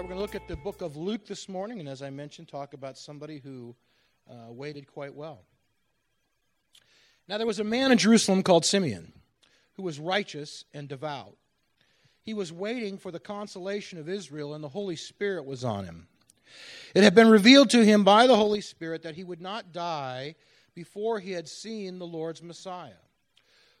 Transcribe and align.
we're 0.00 0.06
going 0.06 0.16
to 0.16 0.22
look 0.22 0.36
at 0.36 0.46
the 0.46 0.56
book 0.56 0.80
of 0.80 0.96
Luke 0.96 1.26
this 1.26 1.48
morning, 1.48 1.80
and 1.80 1.88
as 1.88 2.02
I 2.02 2.10
mentioned, 2.10 2.46
talk 2.46 2.72
about 2.72 2.96
somebody 2.96 3.40
who 3.40 3.74
uh, 4.30 4.52
waited 4.52 4.86
quite 4.86 5.12
well. 5.12 5.42
Now, 7.26 7.36
there 7.36 7.48
was 7.48 7.58
a 7.58 7.64
man 7.64 7.90
in 7.90 7.98
Jerusalem 7.98 8.44
called 8.44 8.64
Simeon 8.64 9.12
who 9.72 9.82
was 9.82 9.98
righteous 9.98 10.64
and 10.72 10.88
devout. 10.88 11.36
He 12.22 12.32
was 12.32 12.52
waiting 12.52 12.96
for 12.96 13.10
the 13.10 13.18
consolation 13.18 13.98
of 13.98 14.08
Israel, 14.08 14.54
and 14.54 14.62
the 14.62 14.68
Holy 14.68 14.94
Spirit 14.94 15.44
was 15.44 15.64
on 15.64 15.84
him. 15.84 16.06
It 16.94 17.02
had 17.02 17.16
been 17.16 17.28
revealed 17.28 17.70
to 17.70 17.84
him 17.84 18.04
by 18.04 18.28
the 18.28 18.36
Holy 18.36 18.60
Spirit 18.60 19.02
that 19.02 19.16
he 19.16 19.24
would 19.24 19.40
not 19.40 19.72
die 19.72 20.36
before 20.76 21.18
he 21.18 21.32
had 21.32 21.48
seen 21.48 21.98
the 21.98 22.06
Lord's 22.06 22.42
Messiah. 22.42 22.92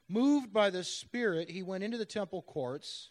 Moved 0.08 0.52
by 0.52 0.70
the 0.70 0.82
Spirit, 0.82 1.48
he 1.48 1.62
went 1.62 1.84
into 1.84 1.96
the 1.96 2.04
temple 2.04 2.42
courts. 2.42 3.10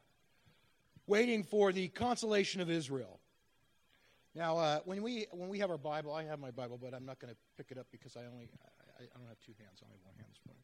waiting 1.07 1.43
for 1.43 1.71
the 1.71 1.87
consolation 1.89 2.61
of 2.61 2.69
Israel. 2.69 3.19
Now, 4.33 4.57
uh, 4.57 4.79
when 4.85 5.03
we 5.03 5.27
when 5.31 5.49
we 5.49 5.59
have 5.59 5.69
our 5.69 5.77
Bible, 5.77 6.13
I 6.13 6.23
have 6.23 6.39
my 6.39 6.51
Bible, 6.51 6.79
but 6.81 6.93
I'm 6.93 7.05
not 7.05 7.19
going 7.19 7.33
to 7.33 7.37
pick 7.57 7.71
it 7.71 7.77
up 7.77 7.87
because 7.91 8.15
I 8.15 8.21
only 8.31 8.49
I, 8.99 9.03
I, 9.03 9.17
don't 9.17 9.27
have 9.27 9.39
two 9.45 9.53
hands, 9.59 9.81
I 9.81 9.85
only 9.85 9.97
have 9.97 10.05
one 10.05 10.15
hand 10.15 10.29
this 10.31 10.39
morning. 10.45 10.63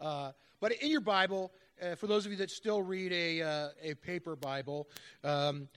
Uh, 0.00 0.32
but 0.60 0.72
in 0.80 0.90
your 0.90 1.00
Bible, 1.00 1.52
uh, 1.82 1.96
for 1.96 2.06
those 2.06 2.26
of 2.26 2.32
you 2.32 2.38
that 2.38 2.50
still 2.50 2.80
read 2.80 3.12
a 3.12 3.42
uh, 3.42 3.68
a 3.82 3.94
paper 3.94 4.36
Bible. 4.36 4.88
Um, 5.24 5.68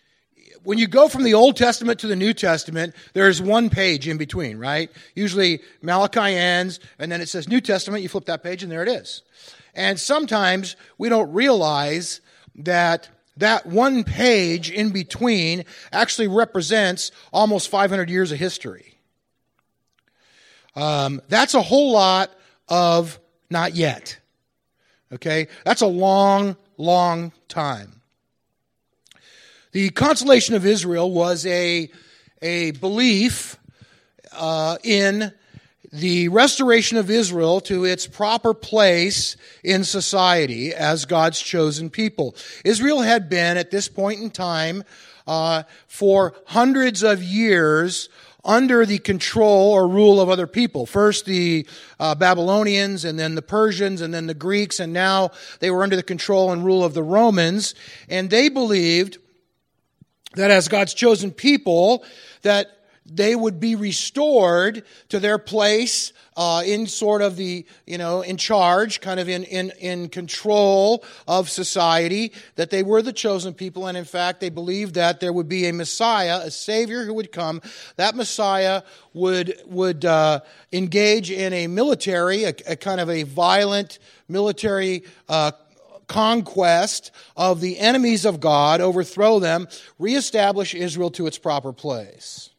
when 0.64 0.78
you 0.78 0.88
go 0.88 1.08
from 1.08 1.24
the 1.24 1.34
Old 1.34 1.56
Testament 1.56 2.00
to 2.00 2.08
the 2.08 2.16
New 2.16 2.34
Testament, 2.34 2.96
there's 3.14 3.42
one 3.42 3.70
page 3.70 4.08
in 4.08 4.18
between, 4.18 4.58
right? 4.58 4.90
Usually 5.14 5.62
Malachi 5.82 6.36
ends, 6.36 6.80
and 6.98 7.12
then 7.12 7.22
it 7.22 7.30
says 7.30 7.48
New 7.48 7.62
Testament. 7.62 8.02
You 8.02 8.10
flip 8.10 8.26
that 8.26 8.44
page, 8.44 8.64
and 8.64 8.72
there 8.72 8.82
it 8.82 8.90
is. 8.90 9.24
And 9.76 10.00
sometimes 10.00 10.76
we 10.98 11.10
don't 11.10 11.32
realize 11.32 12.22
that 12.56 13.10
that 13.42 13.66
one 13.66 14.04
page 14.04 14.72
in 14.72 14.92
between 14.92 15.66
actually 15.92 16.28
represents 16.28 17.12
almost 17.34 17.70
500 17.70 18.10
years 18.10 18.32
of 18.32 18.40
history. 18.40 18.98
Um, 20.76 21.22
that's 21.28 21.54
a 21.54 21.62
whole 21.62 21.92
lot 21.92 22.32
of 22.70 23.20
not 23.50 23.76
yet. 23.76 24.18
Okay? 25.12 25.48
That's 25.66 25.82
a 25.82 25.88
long, 25.88 26.56
long 26.78 27.34
time. 27.50 28.02
The 29.72 29.90
consolation 29.90 30.56
of 30.56 30.66
Israel 30.66 31.12
was 31.12 31.46
a, 31.46 31.90
a 32.42 32.72
belief 32.72 33.58
uh, 34.34 34.78
in 34.84 35.34
the 35.92 36.30
restoration 36.30 36.98
of 36.98 37.10
Israel 37.10 37.60
to 37.62 37.86
its 37.86 38.08
proper 38.08 38.54
place 38.54 39.36
in 39.64 39.84
society 39.84 40.74
as 40.74 41.06
God's 41.06 41.40
chosen 41.42 41.90
people. 41.90 42.36
Israel 42.64 43.02
had 43.02 43.30
been, 43.30 43.58
at 43.58 43.72
this 43.72 43.88
point 43.88 44.22
in 44.22 44.30
time, 44.30 44.84
uh, 45.28 45.64
for 45.88 46.34
hundreds 46.48 47.04
of 47.04 47.22
years 47.22 48.10
under 48.44 48.86
the 48.86 48.98
control 48.98 49.72
or 49.72 49.88
rule 49.88 50.20
of 50.20 50.30
other 50.30 50.48
people. 50.48 50.86
First 50.86 51.26
the 51.26 51.68
uh, 52.00 52.16
Babylonians, 52.16 53.06
and 53.06 53.20
then 53.20 53.36
the 53.36 53.42
Persians, 53.42 54.02
and 54.02 54.14
then 54.14 54.28
the 54.28 54.34
Greeks, 54.34 54.80
and 54.80 54.94
now 54.94 55.32
they 55.60 55.70
were 55.70 55.84
under 55.84 55.96
the 55.96 56.04
control 56.04 56.52
and 56.52 56.66
rule 56.66 56.84
of 56.84 56.94
the 56.94 57.04
Romans. 57.04 57.76
And 58.10 58.30
they 58.30 58.50
believed 58.50 59.18
that 60.36 60.50
as 60.50 60.68
God's 60.68 60.94
chosen 60.94 61.32
people, 61.32 62.04
that 62.42 62.81
they 63.14 63.36
would 63.36 63.60
be 63.60 63.76
restored 63.76 64.84
to 65.10 65.20
their 65.20 65.38
place 65.38 66.14
uh, 66.38 66.64
in 66.66 66.88
sort 66.88 67.22
of 67.22 67.36
the, 67.36 67.66
you 67.86 67.98
know, 67.98 68.22
in 68.22 68.38
charge, 68.38 69.02
kind 69.02 69.20
of 69.20 69.28
in, 69.28 69.44
in, 69.44 69.72
in 69.80 70.08
control 70.08 71.04
of 71.28 71.50
society, 71.50 72.32
that 72.56 72.70
they 72.70 72.84
were 72.84 73.02
the 73.02 73.12
chosen 73.12 73.54
people, 73.54 73.88
and 73.88 73.98
in 73.98 74.06
fact, 74.06 74.40
they 74.40 74.50
believed 74.50 74.96
that 74.96 75.20
there 75.20 75.34
would 75.34 75.50
be 75.50 75.68
a 75.68 75.74
Messiah, 75.74 76.40
a 76.44 76.52
Savior 76.52 77.04
who 77.04 77.14
would 77.14 77.32
come. 77.32 77.62
That 77.98 78.16
Messiah 78.16 78.84
would, 79.14 79.56
would 79.66 80.06
uh, 80.06 80.40
engage 80.72 81.32
in 81.32 81.52
a 81.52 81.68
military, 81.68 82.46
a, 82.46 82.54
a, 82.66 82.76
kind 82.78 83.02
of 83.02 83.10
a 83.10 83.24
violent 83.24 84.00
military 84.30 85.04
uh, 85.28 85.52
conquest 86.08 87.12
of 87.36 87.60
the 87.60 87.78
enemies 87.78 88.26
of 88.26 88.40
God, 88.40 88.80
overthrow 88.80 89.40
them, 89.40 89.68
reestablish 90.00 90.74
Israel 90.76 91.12
to 91.12 91.28
its 91.28 91.38
proper 91.38 91.74
place. 91.74 92.51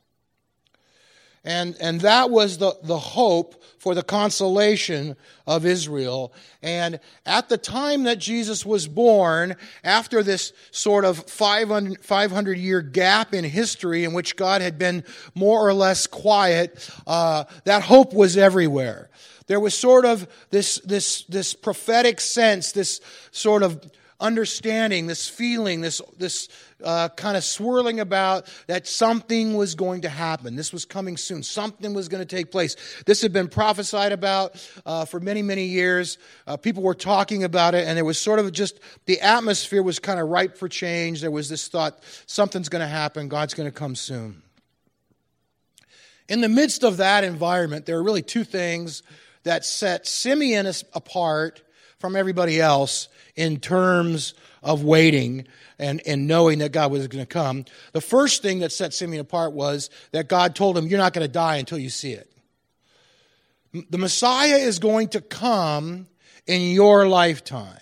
And, 1.45 1.77
and 1.81 2.01
that 2.03 2.31
was 2.31 2.59
the, 2.59 2.77
the 2.85 2.99
hope 2.99 3.63
for 3.79 3.97
the 3.97 4.03
consolation 4.05 5.17
of 5.45 5.67
Israel. 5.67 6.33
And 6.63 7.01
at 7.27 7.49
the 7.49 7.59
time 7.59 8.05
that 8.05 8.21
Jesus 8.21 8.65
was 8.65 8.87
born, 8.87 9.57
after 9.83 10.23
this 10.23 10.53
sort 10.71 11.05
of 11.05 11.19
500, 11.29 12.01
500 12.01 12.59
year 12.59 12.81
gap 12.81 13.35
in 13.35 13.45
history 13.45 14.05
in 14.05 14.13
which 14.13 14.37
God 14.37 14.63
had 14.63 14.79
been 14.79 15.03
more 15.35 15.67
or 15.67 15.75
less 15.75 16.07
quiet, 16.07 16.89
uh, 17.09 17.45
that 17.65 17.83
hope 17.83 18.13
was 18.13 18.37
everywhere. 18.37 19.11
There 19.49 19.59
was 19.59 19.77
sort 19.77 20.05
of 20.05 20.29
this, 20.51 20.81
this, 20.85 21.23
this 21.25 21.55
prophetic 21.55 22.21
sense, 22.21 22.71
this 22.71 23.01
sort 23.33 23.65
of 23.65 23.91
understanding, 24.21 25.07
this 25.07 25.29
feeling, 25.29 25.81
this, 25.81 26.01
this 26.19 26.49
uh, 26.85 27.09
kind 27.11 27.37
of 27.37 27.45
swirling 27.45 28.01
about 28.01 28.47
that 28.67 28.87
something 28.87 29.55
was 29.55 29.75
going 29.75 30.03
to 30.03 30.09
happen. 30.09 30.57
This 30.57 30.73
was 30.73 30.85
coming 30.85 31.17
soon. 31.17 31.43
Something 31.43 31.95
was 31.95 32.09
going 32.09 32.25
to 32.25 32.37
take 32.37 32.51
place. 32.51 32.77
This 33.07 33.23
had 33.23 33.33
been 33.33 33.49
prophesied 33.49 34.13
about 34.13 34.55
uh, 34.87 35.05
for 35.05 35.21
many, 35.21 35.43
many 35.43 35.65
years. 35.65 36.19
Uh, 36.47 36.57
people 36.57 36.83
were 36.83 36.95
talking 36.95 37.45
about 37.45 37.75
it, 37.75 37.87
and 37.87 37.97
there 37.97 38.05
was 38.05 38.19
sort 38.19 38.39
of 38.39 38.53
just 38.53 38.79
the 39.07 39.21
atmosphere 39.21 39.83
was 39.83 39.99
kind 39.99 40.21
of 40.21 40.29
ripe 40.29 40.57
for 40.57 40.69
change. 40.69 41.21
There 41.21 41.31
was 41.31 41.49
this 41.49 41.69
thought 41.69 41.99
something's 42.27 42.69
going 42.69 42.83
to 42.83 42.89
happen, 42.89 43.29
God's 43.29 43.55
going 43.55 43.71
to 43.71 43.77
come 43.77 43.95
soon. 43.95 44.43
In 46.29 46.41
the 46.41 46.49
midst 46.49 46.85
of 46.85 46.99
that 46.99 47.25
environment, 47.25 47.85
there 47.85 47.99
are 47.99 48.03
really 48.03 48.23
two 48.23 48.45
things 48.45 49.03
that 49.43 49.65
set 49.65 50.07
Simeon 50.07 50.71
apart 50.95 51.63
from 51.99 52.17
everybody 52.17 52.61
else 52.61 53.09
in 53.37 53.59
terms 53.59 54.35
of 54.63 54.85
waiting 54.85 55.47
and, 55.79 56.01
and 56.07 56.27
knowing 56.27 56.59
that 56.59 56.73
God 56.73 56.93
was 56.93 57.07
going 57.09 57.25
to 57.25 57.29
come. 57.29 57.65
The 57.93 58.01
first 58.01 58.43
thing 58.43 58.61
that 58.61 58.73
set 58.73 58.95
Simeon 58.95 59.21
apart 59.21 59.53
was 59.53 59.91
that 60.13 60.29
God 60.29 60.55
told 60.55 60.77
him, 60.77 60.87
You're 60.87 60.99
not 60.99 61.13
going 61.13 61.27
to 61.27 61.33
die 61.33 61.57
until 61.57 61.79
you 61.79 61.91
see 61.91 62.13
it. 62.13 62.29
The 63.91 63.99
Messiah 63.99 64.57
is 64.57 64.79
going 64.79 65.09
to 65.09 65.21
come 65.21 66.07
in 66.47 66.73
your 66.73 67.09
lifetime. 67.09 67.79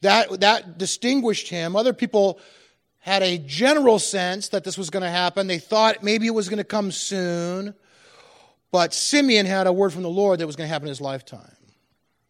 That, 0.00 0.40
that 0.40 0.78
distinguished 0.78 1.48
him. 1.48 1.76
Other 1.76 1.92
people 1.92 2.40
had 2.98 3.22
a 3.22 3.38
general 3.38 3.98
sense 3.98 4.48
that 4.48 4.64
this 4.64 4.76
was 4.76 4.90
going 4.90 5.02
to 5.02 5.10
happen. 5.10 5.46
They 5.46 5.58
thought 5.58 6.02
maybe 6.02 6.26
it 6.26 6.34
was 6.34 6.48
going 6.48 6.58
to 6.58 6.64
come 6.64 6.90
soon. 6.90 7.74
But 8.70 8.92
Simeon 8.92 9.46
had 9.46 9.66
a 9.66 9.72
word 9.72 9.92
from 9.92 10.02
the 10.02 10.10
Lord 10.10 10.40
that 10.40 10.46
was 10.46 10.56
going 10.56 10.68
to 10.68 10.72
happen 10.72 10.88
in 10.88 10.90
his 10.90 11.00
lifetime. 11.00 11.52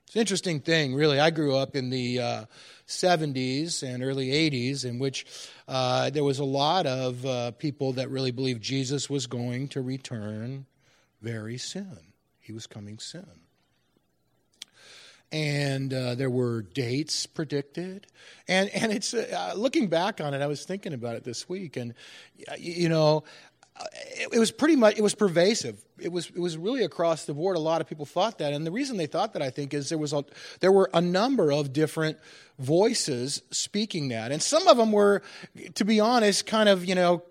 It's 0.08 0.16
an 0.16 0.20
interesting 0.20 0.60
thing, 0.60 0.94
really. 0.94 1.20
I 1.20 1.28
grew 1.28 1.54
up 1.54 1.76
in 1.76 1.90
the 1.90 2.18
uh, 2.18 2.44
70s 2.86 3.82
and 3.82 4.02
early 4.02 4.28
80s 4.28 4.86
in 4.86 4.98
which 4.98 5.26
uh, 5.68 6.08
there 6.08 6.24
was 6.24 6.38
a 6.38 6.46
lot 6.46 6.86
of 6.86 7.26
uh, 7.26 7.50
people 7.50 7.92
that 7.92 8.08
really 8.08 8.30
believed 8.30 8.62
Jesus 8.62 9.10
was 9.10 9.26
going 9.26 9.68
to 9.68 9.82
return 9.82 10.64
very 11.20 11.58
soon. 11.58 11.98
He 12.40 12.54
was 12.54 12.66
coming 12.66 12.98
soon. 12.98 13.28
And 15.30 15.92
uh, 15.92 16.14
there 16.14 16.30
were 16.30 16.62
dates 16.62 17.26
predicted. 17.26 18.06
And, 18.48 18.70
and 18.70 18.90
it's 18.90 19.12
uh, 19.12 19.52
looking 19.56 19.88
back 19.88 20.22
on 20.22 20.32
it, 20.32 20.40
I 20.40 20.46
was 20.46 20.64
thinking 20.64 20.94
about 20.94 21.16
it 21.16 21.24
this 21.24 21.50
week. 21.50 21.76
And, 21.76 21.92
you 22.58 22.88
know, 22.88 23.24
it, 23.92 24.28
it 24.32 24.38
was 24.38 24.50
pretty 24.50 24.76
much 24.76 24.96
it 24.96 25.02
was 25.02 25.14
pervasive. 25.14 25.82
It 25.98 26.12
was 26.12 26.26
it 26.28 26.38
was 26.38 26.56
really 26.56 26.84
across 26.84 27.24
the 27.24 27.34
board. 27.34 27.56
A 27.56 27.60
lot 27.60 27.80
of 27.80 27.88
people 27.88 28.06
thought 28.06 28.38
that, 28.38 28.52
and 28.52 28.66
the 28.66 28.72
reason 28.72 28.96
they 28.96 29.06
thought 29.06 29.32
that 29.32 29.42
I 29.42 29.50
think 29.50 29.74
is 29.74 29.88
there 29.88 29.98
was 29.98 30.12
a, 30.12 30.24
there 30.60 30.72
were 30.72 30.90
a 30.94 31.00
number 31.00 31.52
of 31.52 31.72
different 31.72 32.18
voices 32.58 33.42
speaking 33.50 34.08
that, 34.08 34.32
and 34.32 34.42
some 34.42 34.66
of 34.68 34.76
them 34.76 34.92
were, 34.92 35.22
to 35.74 35.84
be 35.84 36.00
honest, 36.00 36.46
kind 36.46 36.68
of 36.68 36.84
you 36.84 36.94
know 36.94 37.22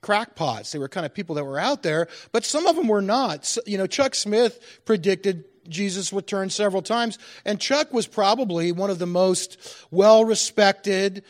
crackpots. 0.00 0.72
They 0.72 0.78
were 0.78 0.88
kind 0.88 1.06
of 1.06 1.14
people 1.14 1.34
that 1.36 1.44
were 1.44 1.58
out 1.58 1.82
there, 1.82 2.08
but 2.32 2.44
some 2.44 2.66
of 2.66 2.76
them 2.76 2.86
were 2.86 3.02
not. 3.02 3.44
So, 3.44 3.60
you 3.66 3.76
know, 3.76 3.86
Chuck 3.86 4.14
Smith 4.14 4.80
predicted 4.84 5.44
Jesus 5.68 6.12
would 6.12 6.26
turn 6.26 6.50
several 6.50 6.82
times, 6.82 7.18
and 7.44 7.60
Chuck 7.60 7.92
was 7.92 8.06
probably 8.06 8.72
one 8.72 8.90
of 8.90 8.98
the 8.98 9.06
most 9.06 9.58
well 9.90 10.24
respected 10.24 11.24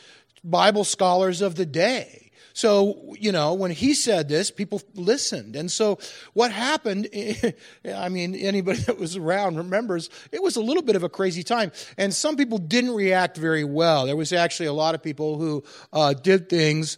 Bible 0.44 0.84
scholars 0.84 1.40
of 1.40 1.54
the 1.54 1.66
day. 1.66 2.25
So, 2.56 3.14
you 3.20 3.32
know, 3.32 3.52
when 3.52 3.70
he 3.70 3.92
said 3.92 4.30
this, 4.30 4.50
people 4.50 4.80
listened. 4.94 5.56
And 5.56 5.70
so 5.70 5.98
what 6.32 6.50
happened, 6.50 7.06
I 7.94 8.08
mean, 8.08 8.34
anybody 8.34 8.78
that 8.84 8.98
was 8.98 9.14
around 9.14 9.58
remembers, 9.58 10.08
it 10.32 10.42
was 10.42 10.56
a 10.56 10.62
little 10.62 10.82
bit 10.82 10.96
of 10.96 11.02
a 11.02 11.10
crazy 11.10 11.42
time. 11.42 11.70
And 11.98 12.14
some 12.14 12.34
people 12.34 12.56
didn't 12.56 12.92
react 12.94 13.36
very 13.36 13.62
well. 13.62 14.06
There 14.06 14.16
was 14.16 14.32
actually 14.32 14.66
a 14.66 14.72
lot 14.72 14.94
of 14.94 15.02
people 15.02 15.36
who 15.36 15.64
uh, 15.92 16.14
did 16.14 16.48
things 16.48 16.96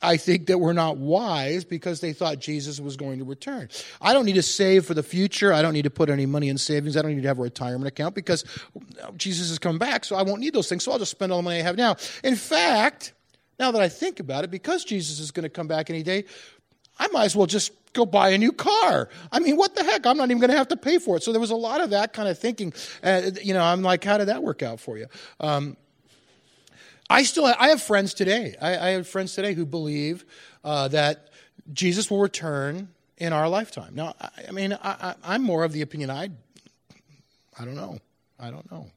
I 0.00 0.16
think 0.16 0.46
that 0.46 0.56
were 0.56 0.72
not 0.72 0.96
wise 0.96 1.66
because 1.66 2.00
they 2.00 2.14
thought 2.14 2.38
Jesus 2.38 2.80
was 2.80 2.96
going 2.96 3.18
to 3.18 3.26
return. 3.26 3.68
I 4.00 4.14
don't 4.14 4.24
need 4.24 4.36
to 4.36 4.42
save 4.42 4.86
for 4.86 4.94
the 4.94 5.02
future. 5.02 5.52
I 5.52 5.60
don't 5.60 5.74
need 5.74 5.82
to 5.82 5.90
put 5.90 6.08
any 6.08 6.24
money 6.24 6.48
in 6.48 6.56
savings. 6.56 6.96
I 6.96 7.02
don't 7.02 7.14
need 7.14 7.20
to 7.20 7.28
have 7.28 7.40
a 7.40 7.42
retirement 7.42 7.88
account 7.88 8.14
because 8.14 8.42
Jesus 9.18 9.50
is 9.50 9.58
coming 9.58 9.78
back, 9.78 10.06
so 10.06 10.16
I 10.16 10.22
won't 10.22 10.40
need 10.40 10.54
those 10.54 10.68
things. 10.70 10.82
So 10.82 10.92
I'll 10.92 10.98
just 10.98 11.10
spend 11.10 11.30
all 11.30 11.40
the 11.40 11.42
money 11.42 11.58
I 11.58 11.62
have 11.62 11.76
now. 11.76 11.96
In 12.24 12.36
fact, 12.36 13.12
now 13.58 13.70
that 13.72 13.82
I 13.82 13.88
think 13.88 14.20
about 14.20 14.44
it, 14.44 14.50
because 14.50 14.84
Jesus 14.84 15.18
is 15.18 15.30
going 15.30 15.44
to 15.44 15.48
come 15.48 15.66
back 15.66 15.90
any 15.90 16.02
day, 16.02 16.24
I 16.98 17.08
might 17.08 17.24
as 17.24 17.36
well 17.36 17.46
just 17.46 17.72
go 17.92 18.04
buy 18.04 18.30
a 18.30 18.38
new 18.38 18.52
car. 18.52 19.08
I 19.30 19.38
mean, 19.38 19.56
what 19.56 19.74
the 19.74 19.84
heck? 19.84 20.06
I'm 20.06 20.16
not 20.16 20.30
even 20.30 20.38
going 20.40 20.50
to 20.50 20.56
have 20.56 20.68
to 20.68 20.76
pay 20.76 20.98
for 20.98 21.16
it. 21.16 21.22
So 21.22 21.32
there 21.32 21.40
was 21.40 21.50
a 21.50 21.56
lot 21.56 21.80
of 21.80 21.90
that 21.90 22.12
kind 22.12 22.28
of 22.28 22.38
thinking. 22.38 22.72
Uh, 23.02 23.30
you 23.42 23.54
know, 23.54 23.62
I'm 23.62 23.82
like, 23.82 24.04
how 24.04 24.18
did 24.18 24.28
that 24.28 24.42
work 24.42 24.62
out 24.62 24.80
for 24.80 24.98
you? 24.98 25.06
Um, 25.40 25.76
I 27.10 27.22
still 27.22 27.46
I 27.46 27.68
have 27.68 27.80
friends 27.80 28.14
today. 28.14 28.54
I, 28.60 28.76
I 28.76 28.88
have 28.90 29.08
friends 29.08 29.34
today 29.34 29.54
who 29.54 29.64
believe 29.64 30.24
uh, 30.62 30.88
that 30.88 31.30
Jesus 31.72 32.10
will 32.10 32.20
return 32.20 32.88
in 33.16 33.32
our 33.32 33.48
lifetime. 33.48 33.94
Now, 33.94 34.14
I, 34.20 34.28
I 34.48 34.50
mean, 34.52 34.76
I, 34.82 35.14
am 35.24 35.42
more 35.42 35.64
of 35.64 35.72
the 35.72 35.82
opinion 35.82 36.10
I, 36.10 36.30
I 37.58 37.64
don't 37.64 37.74
know. 37.76 37.98
I 38.38 38.50
don't 38.50 38.70
know. 38.70 38.90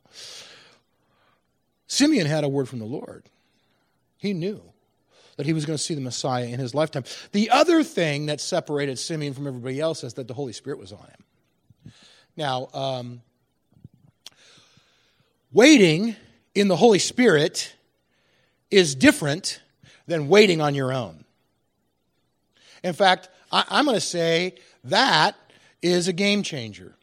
Simeon 1.87 2.27
had 2.27 2.43
a 2.43 2.49
word 2.49 2.69
from 2.69 2.79
the 2.79 2.85
Lord. 2.85 3.23
He 4.21 4.33
knew 4.33 4.61
that 5.35 5.47
he 5.47 5.53
was 5.53 5.65
going 5.65 5.75
to 5.75 5.83
see 5.83 5.95
the 5.95 6.01
Messiah 6.01 6.45
in 6.45 6.59
his 6.59 6.75
lifetime. 6.75 7.05
The 7.31 7.49
other 7.49 7.83
thing 7.83 8.27
that 8.27 8.39
separated 8.39 8.99
Simeon 8.99 9.33
from 9.33 9.47
everybody 9.47 9.79
else 9.79 10.03
is 10.03 10.13
that 10.13 10.27
the 10.27 10.35
Holy 10.35 10.53
Spirit 10.53 10.77
was 10.77 10.91
on 10.91 10.99
him. 10.99 11.93
Now, 12.37 12.67
um, 12.75 13.23
waiting 15.51 16.15
in 16.53 16.67
the 16.67 16.75
Holy 16.75 16.99
Spirit 16.99 17.75
is 18.69 18.93
different 18.93 19.59
than 20.05 20.27
waiting 20.27 20.61
on 20.61 20.75
your 20.75 20.93
own. 20.93 21.25
In 22.83 22.93
fact, 22.93 23.27
I, 23.51 23.79
am 23.79 23.85
going 23.85 23.95
to 23.95 24.01
say 24.01 24.53
that 24.83 25.35
is 25.81 26.07
a 26.07 26.13
game 26.13 26.43
changer. 26.43 26.93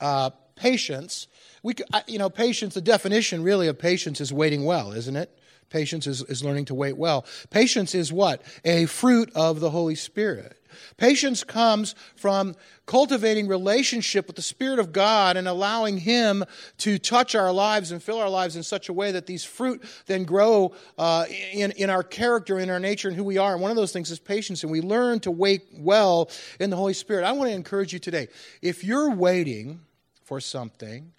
Uh, 0.00 0.30
patience, 0.56 1.28
we, 1.62 1.74
you 2.06 2.18
know, 2.18 2.30
patience. 2.30 2.74
The 2.74 2.80
definition 2.80 3.42
really 3.42 3.68
of 3.68 3.78
patience 3.78 4.20
is 4.20 4.32
waiting 4.32 4.64
well, 4.64 4.92
isn't 4.92 5.16
it? 5.16 5.38
Patience 5.70 6.06
is, 6.06 6.22
is 6.22 6.42
learning 6.42 6.66
to 6.66 6.74
wait 6.74 6.96
well. 6.96 7.26
Patience 7.50 7.94
is 7.94 8.12
what? 8.12 8.42
A 8.64 8.86
fruit 8.86 9.30
of 9.34 9.60
the 9.60 9.70
Holy 9.70 9.94
Spirit. 9.94 10.54
Patience 10.96 11.44
comes 11.44 11.94
from 12.16 12.54
cultivating 12.86 13.48
relationship 13.48 14.26
with 14.26 14.36
the 14.36 14.42
Spirit 14.42 14.78
of 14.78 14.92
God 14.92 15.36
and 15.36 15.48
allowing 15.48 15.98
Him 15.98 16.44
to 16.78 16.98
touch 16.98 17.34
our 17.34 17.52
lives 17.52 17.90
and 17.90 18.02
fill 18.02 18.18
our 18.18 18.28
lives 18.28 18.56
in 18.56 18.62
such 18.62 18.88
a 18.88 18.92
way 18.92 19.12
that 19.12 19.26
these 19.26 19.44
fruit 19.44 19.82
then 20.06 20.24
grow 20.24 20.72
uh, 20.96 21.26
in, 21.52 21.72
in 21.72 21.90
our 21.90 22.02
character, 22.02 22.58
in 22.58 22.70
our 22.70 22.80
nature, 22.80 23.08
and 23.08 23.16
who 23.16 23.24
we 23.24 23.38
are. 23.38 23.52
And 23.52 23.62
one 23.62 23.70
of 23.70 23.76
those 23.76 23.92
things 23.92 24.10
is 24.10 24.18
patience, 24.18 24.62
and 24.62 24.72
we 24.72 24.80
learn 24.80 25.20
to 25.20 25.30
wait 25.30 25.62
well 25.76 26.30
in 26.60 26.70
the 26.70 26.76
Holy 26.76 26.94
Spirit. 26.94 27.24
I 27.24 27.32
want 27.32 27.50
to 27.50 27.54
encourage 27.54 27.92
you 27.92 27.98
today 27.98 28.28
if 28.62 28.84
you're 28.84 29.10
waiting 29.10 29.80
for 30.22 30.40
something 30.40 31.12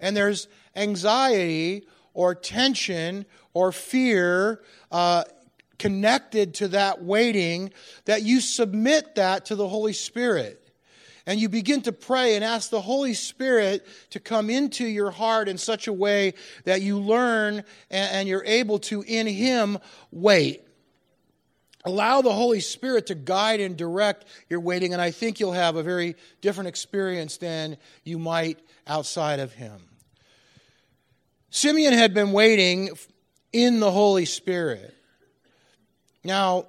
and 0.00 0.16
there's 0.16 0.48
anxiety 0.74 1.86
or 2.14 2.34
tension 2.34 3.26
or 3.54 3.72
fear, 3.72 4.62
uh, 4.90 5.24
connected 5.78 6.54
to 6.54 6.68
that 6.68 7.02
waiting, 7.02 7.72
that 8.04 8.22
you 8.22 8.40
submit 8.40 9.14
that 9.14 9.46
to 9.46 9.56
the 9.56 9.68
Holy 9.68 9.92
Spirit. 9.92 10.64
And 11.26 11.38
you 11.38 11.48
begin 11.48 11.82
to 11.82 11.92
pray 11.92 12.36
and 12.36 12.44
ask 12.44 12.70
the 12.70 12.80
Holy 12.80 13.12
Spirit 13.12 13.86
to 14.10 14.18
come 14.18 14.48
into 14.48 14.86
your 14.86 15.10
heart 15.10 15.46
in 15.46 15.58
such 15.58 15.86
a 15.86 15.92
way 15.92 16.32
that 16.64 16.80
you 16.80 16.98
learn 16.98 17.64
and, 17.90 18.26
you're 18.26 18.44
able 18.44 18.78
to, 18.80 19.02
in 19.02 19.26
Him, 19.26 19.78
wait. 20.10 20.62
Allow 21.84 22.22
the 22.22 22.32
Holy 22.32 22.60
Spirit 22.60 23.06
to 23.08 23.14
guide 23.14 23.60
and 23.60 23.76
direct 23.76 24.24
your 24.48 24.60
waiting, 24.60 24.94
and 24.94 25.02
I 25.02 25.10
think 25.10 25.38
you'll 25.38 25.52
have 25.52 25.76
a 25.76 25.82
very 25.82 26.16
different 26.40 26.68
experience 26.68 27.36
than 27.36 27.76
you 28.04 28.18
might 28.18 28.58
outside 28.86 29.38
of 29.38 29.52
Him. 29.52 29.87
Simeon 31.50 31.92
had 31.92 32.12
been 32.12 32.32
waiting 32.32 32.90
in 33.52 33.80
the 33.80 33.90
Holy 33.90 34.24
Spirit. 34.24 34.94
Now, 36.24 36.66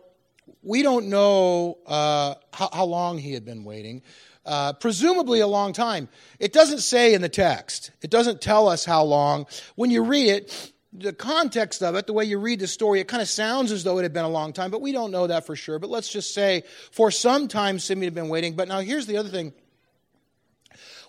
we 0.63 0.83
don't 0.83 1.07
know 1.07 1.77
uh, 1.85 2.35
how, 2.53 2.69
how, 2.71 2.85
long 2.85 3.17
he 3.17 3.33
had 3.33 3.45
been 3.45 3.63
waiting. 3.63 4.01
Uh, 4.45 4.73
presumably 4.73 5.41
a 5.41 5.47
long 5.47 5.73
time. 5.73 6.07
It 6.39 6.53
doesn't 6.53 6.79
say 6.79 7.13
in 7.13 7.21
the 7.21 7.29
text, 7.29 7.91
it 8.01 8.09
doesn't 8.09 8.41
tell 8.41 8.67
us 8.67 8.85
how 8.85 9.03
long. 9.03 9.47
When 9.75 9.91
you 9.91 10.03
read 10.03 10.29
it, 10.29 10.71
the 10.91 11.13
context 11.13 11.83
of 11.83 11.95
it, 11.95 12.07
the 12.07 12.13
way 12.13 12.25
you 12.25 12.39
read 12.39 12.59
the 12.59 12.67
story, 12.67 12.99
it 12.99 13.07
kind 13.07 13.21
of 13.21 13.29
sounds 13.29 13.71
as 13.71 13.83
though 13.83 13.99
it 13.99 14.03
had 14.03 14.13
been 14.13 14.25
a 14.25 14.29
long 14.29 14.53
time, 14.53 14.71
but 14.71 14.81
we 14.81 14.91
don't 14.91 15.11
know 15.11 15.27
that 15.27 15.45
for 15.45 15.55
sure. 15.55 15.77
But 15.77 15.89
let's 15.89 16.09
just 16.09 16.33
say 16.33 16.63
for 16.91 17.11
some 17.11 17.47
time 17.47 17.79
Simeon 17.79 18.05
had 18.05 18.15
been 18.15 18.29
waiting. 18.29 18.55
But 18.55 18.67
now 18.67 18.79
here's 18.79 19.05
the 19.05 19.17
other 19.17 19.29
thing. 19.29 19.53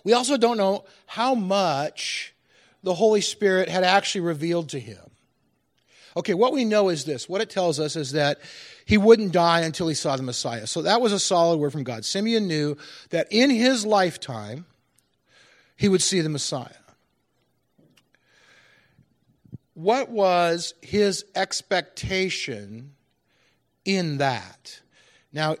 We 0.03 0.13
also 0.13 0.37
don't 0.37 0.57
know 0.57 0.85
how 1.05 1.35
much 1.35 2.30
the 2.83 2.93
Holy 2.93 3.21
Spirit 3.21 3.69
had 3.69 3.83
actually 3.83 4.21
revealed 4.21 4.69
to 4.69 4.79
him. 4.79 4.99
Okay, 6.17 6.33
what 6.33 6.51
we 6.51 6.65
know 6.65 6.89
is 6.89 7.05
this. 7.05 7.29
What 7.29 7.41
it 7.41 7.49
tells 7.49 7.79
us 7.79 7.95
is 7.95 8.11
that 8.11 8.39
he 8.85 8.97
wouldn't 8.97 9.31
die 9.31 9.61
until 9.61 9.87
he 9.87 9.95
saw 9.95 10.17
the 10.17 10.23
Messiah. 10.23 10.67
So 10.67 10.81
that 10.81 10.99
was 10.99 11.13
a 11.13 11.19
solid 11.19 11.57
word 11.57 11.71
from 11.71 11.83
God. 11.83 12.03
Simeon 12.03 12.47
knew 12.47 12.75
that 13.11 13.27
in 13.31 13.49
his 13.49 13.85
lifetime, 13.85 14.65
he 15.77 15.87
would 15.87 16.01
see 16.01 16.19
the 16.19 16.29
Messiah. 16.29 16.67
What 19.73 20.09
was 20.09 20.73
his 20.81 21.23
expectation 21.33 22.93
in 23.85 24.17
that? 24.17 24.81
Now, 25.31 25.55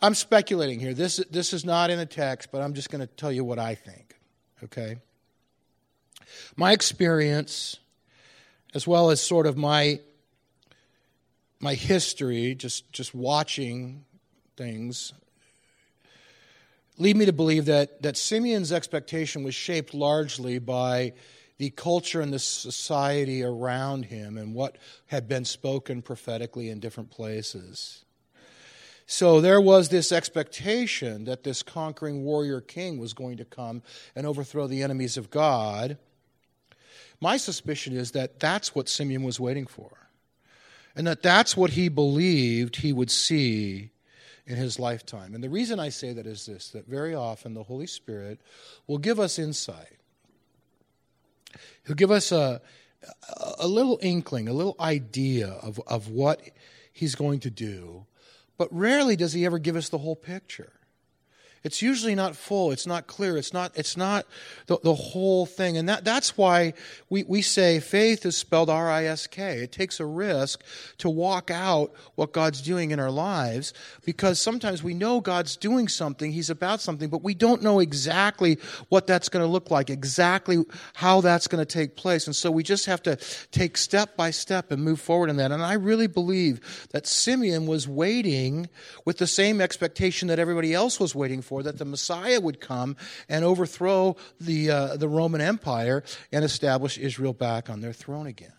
I'm 0.00 0.14
speculating 0.14 0.80
here. 0.80 0.94
This, 0.94 1.16
this 1.30 1.52
is 1.52 1.64
not 1.64 1.90
in 1.90 1.98
the 1.98 2.06
text, 2.06 2.50
but 2.50 2.62
I'm 2.62 2.74
just 2.74 2.90
going 2.90 3.00
to 3.00 3.06
tell 3.06 3.30
you 3.30 3.44
what 3.44 3.58
I 3.58 3.74
think. 3.74 4.16
Okay? 4.64 4.96
My 6.56 6.72
experience 6.72 7.78
as 8.74 8.86
well 8.86 9.10
as 9.10 9.22
sort 9.22 9.46
of 9.46 9.56
my 9.56 10.00
my 11.60 11.74
history, 11.74 12.54
just 12.54 12.92
just 12.92 13.14
watching 13.14 14.04
things, 14.56 15.14
lead 16.98 17.16
me 17.16 17.24
to 17.24 17.32
believe 17.32 17.64
that 17.64 18.02
that 18.02 18.16
Simeon's 18.16 18.72
expectation 18.72 19.42
was 19.42 19.54
shaped 19.54 19.94
largely 19.94 20.58
by 20.58 21.14
the 21.58 21.70
culture 21.70 22.20
and 22.20 22.34
the 22.34 22.38
society 22.38 23.42
around 23.42 24.04
him 24.04 24.36
and 24.36 24.54
what 24.54 24.76
had 25.06 25.26
been 25.26 25.46
spoken 25.46 26.02
prophetically 26.02 26.68
in 26.68 26.80
different 26.80 27.10
places. 27.10 28.04
So 29.06 29.40
there 29.40 29.60
was 29.60 29.88
this 29.88 30.12
expectation 30.12 31.24
that 31.24 31.44
this 31.44 31.62
conquering 31.62 32.24
warrior 32.24 32.60
king 32.60 32.98
was 32.98 33.14
going 33.14 33.36
to 33.38 33.44
come 33.44 33.82
and 34.14 34.26
overthrow 34.26 34.66
the 34.66 34.82
enemies 34.82 35.16
of 35.16 35.30
God. 35.30 35.96
My 37.20 37.36
suspicion 37.36 37.96
is 37.96 38.12
that 38.12 38.40
that's 38.40 38.74
what 38.74 38.88
Simeon 38.88 39.22
was 39.22 39.40
waiting 39.40 39.66
for, 39.66 39.90
and 40.94 41.06
that 41.06 41.22
that's 41.22 41.56
what 41.56 41.70
he 41.70 41.88
believed 41.88 42.76
he 42.76 42.92
would 42.92 43.10
see 43.10 43.90
in 44.46 44.56
his 44.56 44.78
lifetime. 44.78 45.34
And 45.34 45.42
the 45.42 45.50
reason 45.50 45.80
I 45.80 45.88
say 45.88 46.12
that 46.12 46.26
is 46.26 46.46
this 46.46 46.70
that 46.70 46.86
very 46.86 47.14
often 47.14 47.54
the 47.54 47.62
Holy 47.62 47.86
Spirit 47.86 48.40
will 48.86 48.98
give 48.98 49.18
us 49.18 49.38
insight. 49.38 49.98
He'll 51.86 51.96
give 51.96 52.10
us 52.10 52.32
a, 52.32 52.60
a 53.58 53.66
little 53.66 53.98
inkling, 54.02 54.48
a 54.48 54.52
little 54.52 54.76
idea 54.78 55.48
of, 55.48 55.80
of 55.86 56.08
what 56.08 56.40
he's 56.92 57.14
going 57.14 57.40
to 57.40 57.50
do, 57.50 58.06
but 58.58 58.68
rarely 58.72 59.16
does 59.16 59.32
he 59.32 59.44
ever 59.46 59.58
give 59.58 59.76
us 59.76 59.88
the 59.88 59.98
whole 59.98 60.16
picture 60.16 60.72
it's 61.66 61.82
usually 61.82 62.14
not 62.14 62.36
full. 62.36 62.70
It's 62.70 62.86
not 62.86 63.08
clear. 63.08 63.36
It's 63.36 63.52
not 63.52 63.72
it's 63.74 63.96
not 63.96 64.24
the, 64.66 64.78
the 64.84 64.94
whole 64.94 65.46
thing. 65.46 65.76
And 65.76 65.88
that, 65.88 66.04
that's 66.04 66.38
why 66.38 66.74
we, 67.10 67.24
we 67.24 67.42
say 67.42 67.80
faith 67.80 68.24
is 68.24 68.36
spelled 68.36 68.70
r-i-s-k 68.70 69.58
it 69.58 69.72
takes 69.72 69.98
a 69.98 70.06
risk 70.06 70.62
to 70.98 71.10
walk 71.10 71.50
out 71.50 71.92
what 72.14 72.32
god's 72.32 72.62
doing 72.62 72.92
in 72.92 73.00
our 73.00 73.10
lives 73.10 73.74
because 74.04 74.40
sometimes 74.40 74.84
we 74.84 74.94
know 74.94 75.20
god's 75.20 75.56
doing 75.56 75.88
something. 75.88 76.30
He's 76.30 76.50
about 76.50 76.80
something 76.80 77.10
but 77.10 77.24
we 77.24 77.34
don't 77.34 77.62
know 77.62 77.80
exactly 77.80 78.58
what 78.88 79.08
that's 79.08 79.28
going 79.28 79.44
to 79.44 79.50
look 79.50 79.68
like 79.68 79.90
exactly 79.90 80.64
how 80.94 81.20
that's 81.20 81.48
going 81.48 81.64
to 81.64 81.70
take 81.70 81.96
place. 81.96 82.28
And 82.28 82.36
so 82.36 82.48
we 82.48 82.62
just 82.62 82.86
have 82.86 83.02
to 83.02 83.18
take 83.50 83.76
step 83.76 84.16
by 84.16 84.30
step 84.30 84.70
and 84.70 84.84
move 84.84 85.00
forward 85.00 85.30
in 85.30 85.36
that. 85.38 85.50
And 85.50 85.64
i 85.64 85.74
really 85.74 86.06
believe 86.06 86.86
that 86.92 87.08
simeon 87.08 87.66
was 87.66 87.88
waiting 87.88 88.68
with 89.04 89.18
the 89.18 89.26
same 89.26 89.60
expectation 89.60 90.28
that 90.28 90.38
everybody 90.38 90.72
else 90.72 91.00
was 91.00 91.12
waiting 91.12 91.42
for 91.56 91.62
that 91.62 91.78
the 91.78 91.86
Messiah 91.86 92.38
would 92.38 92.60
come 92.60 92.96
and 93.30 93.42
overthrow 93.42 94.14
the, 94.38 94.70
uh, 94.70 94.96
the 94.98 95.08
Roman 95.08 95.40
Empire 95.40 96.04
and 96.30 96.44
establish 96.44 96.98
Israel 96.98 97.32
back 97.32 97.70
on 97.70 97.80
their 97.80 97.94
throne 97.94 98.26
again. 98.26 98.52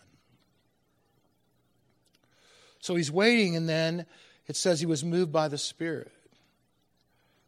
So 2.80 2.96
he's 2.96 3.12
waiting, 3.12 3.54
and 3.54 3.68
then 3.68 4.04
it 4.48 4.56
says 4.56 4.80
he 4.80 4.86
was 4.86 5.04
moved 5.04 5.30
by 5.30 5.46
the 5.46 5.58
Spirit. 5.58 6.10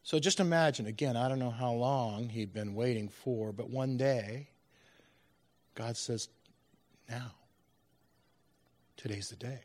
So 0.05 0.21
just 0.21 0.39
imagine, 0.39 0.87
again, 0.87 1.17
I 1.17 1.29
don't 1.29 1.41
know 1.41 1.51
how 1.51 1.73
long 1.73 2.29
he'd 2.29 2.53
been 2.53 2.77
waiting 2.77 3.09
for, 3.09 3.53
but 3.53 3.69
one 3.69 3.97
day, 3.97 4.51
God 5.75 5.97
says, 5.97 6.29
Now, 7.09 7.33
today's 8.97 9.31
the 9.31 9.37
day. 9.37 9.63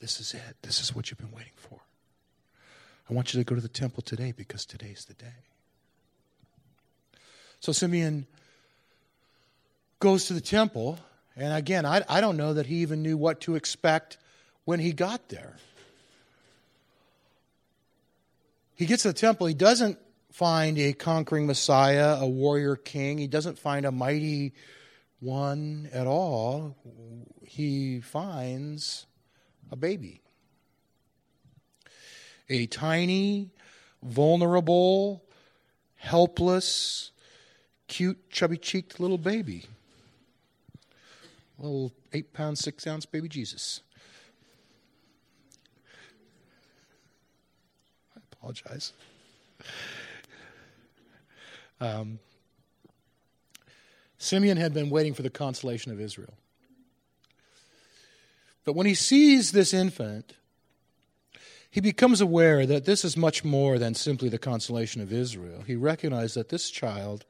This 0.00 0.18
is 0.18 0.32
it. 0.32 0.56
This 0.62 0.80
is 0.80 0.94
what 0.94 1.10
you've 1.10 1.18
been 1.18 1.30
waiting 1.30 1.52
for. 1.56 1.78
I 3.12 3.14
want 3.14 3.34
you 3.34 3.40
to 3.40 3.44
go 3.44 3.54
to 3.54 3.60
the 3.60 3.68
temple 3.68 4.02
today 4.02 4.32
because 4.34 4.64
today's 4.64 5.04
the 5.04 5.12
day. 5.12 5.34
So 7.60 7.70
Simeon 7.70 8.26
goes 10.00 10.28
to 10.28 10.32
the 10.32 10.40
temple, 10.40 10.98
and 11.36 11.52
again, 11.52 11.84
I, 11.84 12.02
I 12.08 12.22
don't 12.22 12.38
know 12.38 12.54
that 12.54 12.64
he 12.64 12.76
even 12.76 13.02
knew 13.02 13.18
what 13.18 13.42
to 13.42 13.54
expect 13.54 14.16
when 14.64 14.80
he 14.80 14.94
got 14.94 15.28
there. 15.28 15.58
He 18.76 18.86
gets 18.86 19.02
to 19.02 19.08
the 19.08 19.14
temple, 19.18 19.46
he 19.46 19.52
doesn't 19.52 19.98
find 20.30 20.78
a 20.78 20.94
conquering 20.94 21.46
Messiah, 21.46 22.16
a 22.18 22.26
warrior 22.26 22.76
king, 22.76 23.18
he 23.18 23.26
doesn't 23.26 23.58
find 23.58 23.84
a 23.84 23.92
mighty 23.92 24.54
one 25.20 25.90
at 25.92 26.06
all. 26.06 26.78
He 27.44 28.00
finds 28.00 29.04
a 29.70 29.76
baby. 29.76 30.22
A 32.48 32.66
tiny, 32.66 33.50
vulnerable, 34.02 35.22
helpless, 35.96 37.12
cute, 37.88 38.30
chubby 38.30 38.56
cheeked 38.56 38.98
little 39.00 39.18
baby. 39.18 39.64
Little 41.58 41.92
eight 42.12 42.32
pound, 42.32 42.58
six 42.58 42.86
ounce 42.86 43.06
baby 43.06 43.28
Jesus. 43.28 43.80
I 48.16 48.20
apologize. 48.32 48.92
Um, 51.80 52.18
Simeon 54.18 54.56
had 54.56 54.72
been 54.72 54.88
waiting 54.88 55.14
for 55.14 55.22
the 55.22 55.30
consolation 55.30 55.90
of 55.90 56.00
Israel. 56.00 56.34
But 58.64 58.74
when 58.74 58.86
he 58.86 58.94
sees 58.94 59.50
this 59.50 59.74
infant, 59.74 60.34
he 61.72 61.80
becomes 61.80 62.20
aware 62.20 62.66
that 62.66 62.84
this 62.84 63.02
is 63.02 63.16
much 63.16 63.44
more 63.44 63.78
than 63.78 63.94
simply 63.94 64.28
the 64.28 64.38
consolation 64.38 65.00
of 65.00 65.10
Israel. 65.10 65.64
He 65.66 65.74
recognizes 65.74 66.34
that 66.34 66.50
this 66.50 66.70
child 66.70 67.24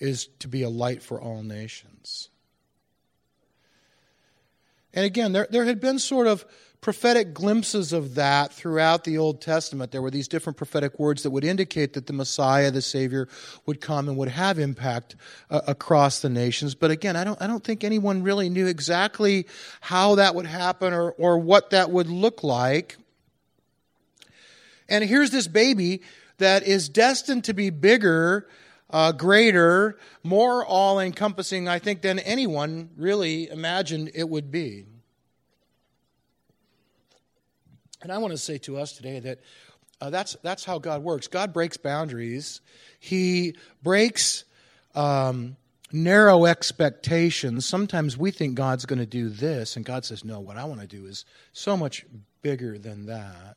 is 0.00 0.28
to 0.38 0.48
be 0.48 0.62
a 0.62 0.70
light 0.70 1.02
for 1.02 1.20
all 1.20 1.42
nations. 1.42 2.30
And 4.94 5.04
again, 5.04 5.32
there, 5.32 5.46
there 5.50 5.66
had 5.66 5.78
been 5.78 5.98
sort 5.98 6.26
of 6.26 6.46
prophetic 6.80 7.34
glimpses 7.34 7.92
of 7.92 8.14
that 8.14 8.54
throughout 8.54 9.04
the 9.04 9.18
Old 9.18 9.42
Testament. 9.42 9.92
There 9.92 10.00
were 10.00 10.10
these 10.10 10.26
different 10.26 10.56
prophetic 10.56 10.98
words 10.98 11.22
that 11.22 11.30
would 11.30 11.44
indicate 11.44 11.92
that 11.92 12.06
the 12.06 12.14
Messiah, 12.14 12.70
the 12.70 12.80
Savior, 12.80 13.28
would 13.66 13.82
come 13.82 14.08
and 14.08 14.16
would 14.16 14.28
have 14.28 14.58
impact 14.58 15.16
uh, 15.50 15.60
across 15.66 16.22
the 16.22 16.30
nations. 16.30 16.74
But 16.74 16.90
again, 16.90 17.14
I 17.14 17.24
don't, 17.24 17.40
I 17.42 17.46
don't 17.46 17.62
think 17.62 17.84
anyone 17.84 18.22
really 18.22 18.48
knew 18.48 18.66
exactly 18.66 19.46
how 19.82 20.14
that 20.14 20.34
would 20.34 20.46
happen 20.46 20.94
or, 20.94 21.12
or 21.12 21.36
what 21.36 21.70
that 21.70 21.90
would 21.90 22.08
look 22.08 22.42
like. 22.42 22.96
And 24.92 25.02
here's 25.02 25.30
this 25.30 25.48
baby 25.48 26.02
that 26.36 26.64
is 26.64 26.90
destined 26.90 27.44
to 27.44 27.54
be 27.54 27.70
bigger, 27.70 28.46
uh, 28.90 29.12
greater, 29.12 29.98
more 30.22 30.66
all 30.66 31.00
encompassing, 31.00 31.66
I 31.66 31.78
think, 31.78 32.02
than 32.02 32.18
anyone 32.18 32.90
really 32.98 33.48
imagined 33.48 34.10
it 34.14 34.28
would 34.28 34.50
be. 34.50 34.84
And 38.02 38.12
I 38.12 38.18
want 38.18 38.32
to 38.32 38.38
say 38.38 38.58
to 38.58 38.76
us 38.76 38.92
today 38.92 39.18
that 39.20 39.40
uh, 40.02 40.10
that's, 40.10 40.36
that's 40.42 40.62
how 40.62 40.78
God 40.78 41.02
works. 41.02 41.26
God 41.26 41.54
breaks 41.54 41.78
boundaries, 41.78 42.60
He 43.00 43.56
breaks 43.82 44.44
um, 44.94 45.56
narrow 45.90 46.44
expectations. 46.44 47.64
Sometimes 47.64 48.18
we 48.18 48.30
think 48.30 48.56
God's 48.56 48.84
going 48.84 48.98
to 48.98 49.06
do 49.06 49.30
this, 49.30 49.76
and 49.76 49.86
God 49.86 50.04
says, 50.04 50.22
No, 50.22 50.40
what 50.40 50.58
I 50.58 50.66
want 50.66 50.82
to 50.82 50.86
do 50.86 51.06
is 51.06 51.24
so 51.54 51.78
much 51.78 52.04
bigger 52.42 52.76
than 52.76 53.06
that. 53.06 53.56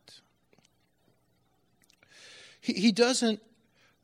He, 2.65 2.73
he 2.73 2.91
doesn't 2.91 3.39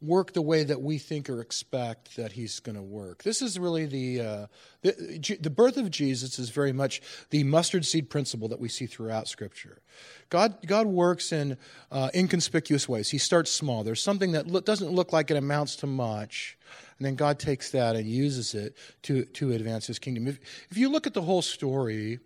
work 0.01 0.33
the 0.33 0.41
way 0.41 0.63
that 0.63 0.81
we 0.81 0.97
think 0.97 1.29
or 1.29 1.41
expect 1.41 2.15
that 2.15 2.31
he's 2.31 2.59
going 2.59 2.75
to 2.75 2.81
work. 2.81 3.23
This 3.23 3.41
is 3.41 3.57
really 3.57 3.85
the, 3.85 4.21
uh, 4.21 4.47
the, 4.81 5.37
the 5.39 5.49
birth 5.49 5.77
of 5.77 5.89
Jesus 5.91 6.37
is 6.39 6.49
very 6.49 6.71
much 6.71 7.01
the 7.29 7.43
mustard 7.43 7.85
seed 7.85 8.09
principle 8.09 8.47
that 8.49 8.59
we 8.59 8.67
see 8.67 8.87
throughout 8.87 9.27
Scripture. 9.27 9.81
God 10.29 10.55
God 10.65 10.87
works 10.87 11.31
in 11.31 11.57
uh, 11.91 12.09
inconspicuous 12.15 12.87
ways. 12.87 13.09
He 13.09 13.17
starts 13.17 13.51
small. 13.51 13.83
There's 13.83 14.01
something 14.01 14.31
that 14.31 14.47
lo- 14.47 14.61
doesn't 14.61 14.91
look 14.91 15.11
like 15.11 15.29
it 15.29 15.37
amounts 15.37 15.75
to 15.77 15.87
much, 15.87 16.57
and 16.97 17.05
then 17.05 17.15
God 17.15 17.37
takes 17.37 17.71
that 17.71 17.95
and 17.95 18.07
uses 18.07 18.55
it 18.55 18.75
to 19.03 19.25
to 19.25 19.51
advance 19.51 19.87
His 19.87 19.99
kingdom. 19.99 20.27
If 20.27 20.39
if 20.69 20.77
you 20.77 20.89
look 20.89 21.05
at 21.05 21.13
the 21.13 21.21
whole 21.21 21.41
story, 21.41 22.19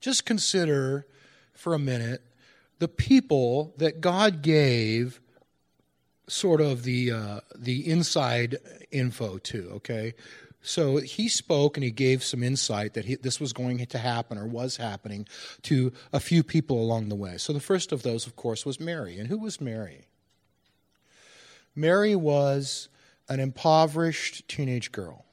just 0.00 0.26
consider 0.26 1.06
for 1.54 1.74
a 1.74 1.78
minute 1.78 2.22
the 2.78 2.88
people 2.88 3.74
that 3.78 4.00
God 4.00 4.42
gave 4.42 5.20
sort 6.28 6.60
of 6.60 6.82
the 6.82 7.12
uh, 7.12 7.40
the 7.54 7.88
inside 7.90 8.56
info 8.90 9.38
to. 9.38 9.70
Okay, 9.76 10.14
so 10.66 10.96
he 10.96 11.28
spoke 11.28 11.76
and 11.76 11.84
he 11.84 11.92
gave 11.92 12.24
some 12.24 12.42
insight 12.42 12.94
that 12.94 13.04
he, 13.04 13.14
this 13.14 13.38
was 13.38 13.52
going 13.52 13.84
to 13.86 13.98
happen 13.98 14.36
or 14.36 14.46
was 14.46 14.76
happening 14.76 15.28
to 15.62 15.92
a 16.12 16.18
few 16.18 16.42
people 16.42 16.82
along 16.82 17.08
the 17.08 17.14
way. 17.14 17.36
So 17.38 17.52
the 17.52 17.60
first 17.60 17.92
of 17.92 18.02
those, 18.02 18.26
of 18.26 18.34
course, 18.34 18.66
was 18.66 18.80
Mary. 18.80 19.18
And 19.18 19.28
who 19.28 19.38
was 19.38 19.60
Mary? 19.60 20.08
Mary 21.76 22.16
was 22.16 22.88
an 23.28 23.38
impoverished 23.38 24.48
teenage 24.48 24.90
girl. 24.90 25.24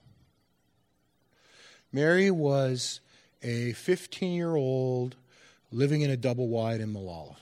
Mary 1.91 2.29
was 2.29 3.00
a 3.41 3.73
15 3.73 4.33
year 4.33 4.55
old 4.55 5.15
living 5.74 6.01
in 6.01 6.10
a 6.10 6.18
double 6.18 6.48
wide 6.48 6.82
in 6.82 6.94
Molalla. 6.94 7.36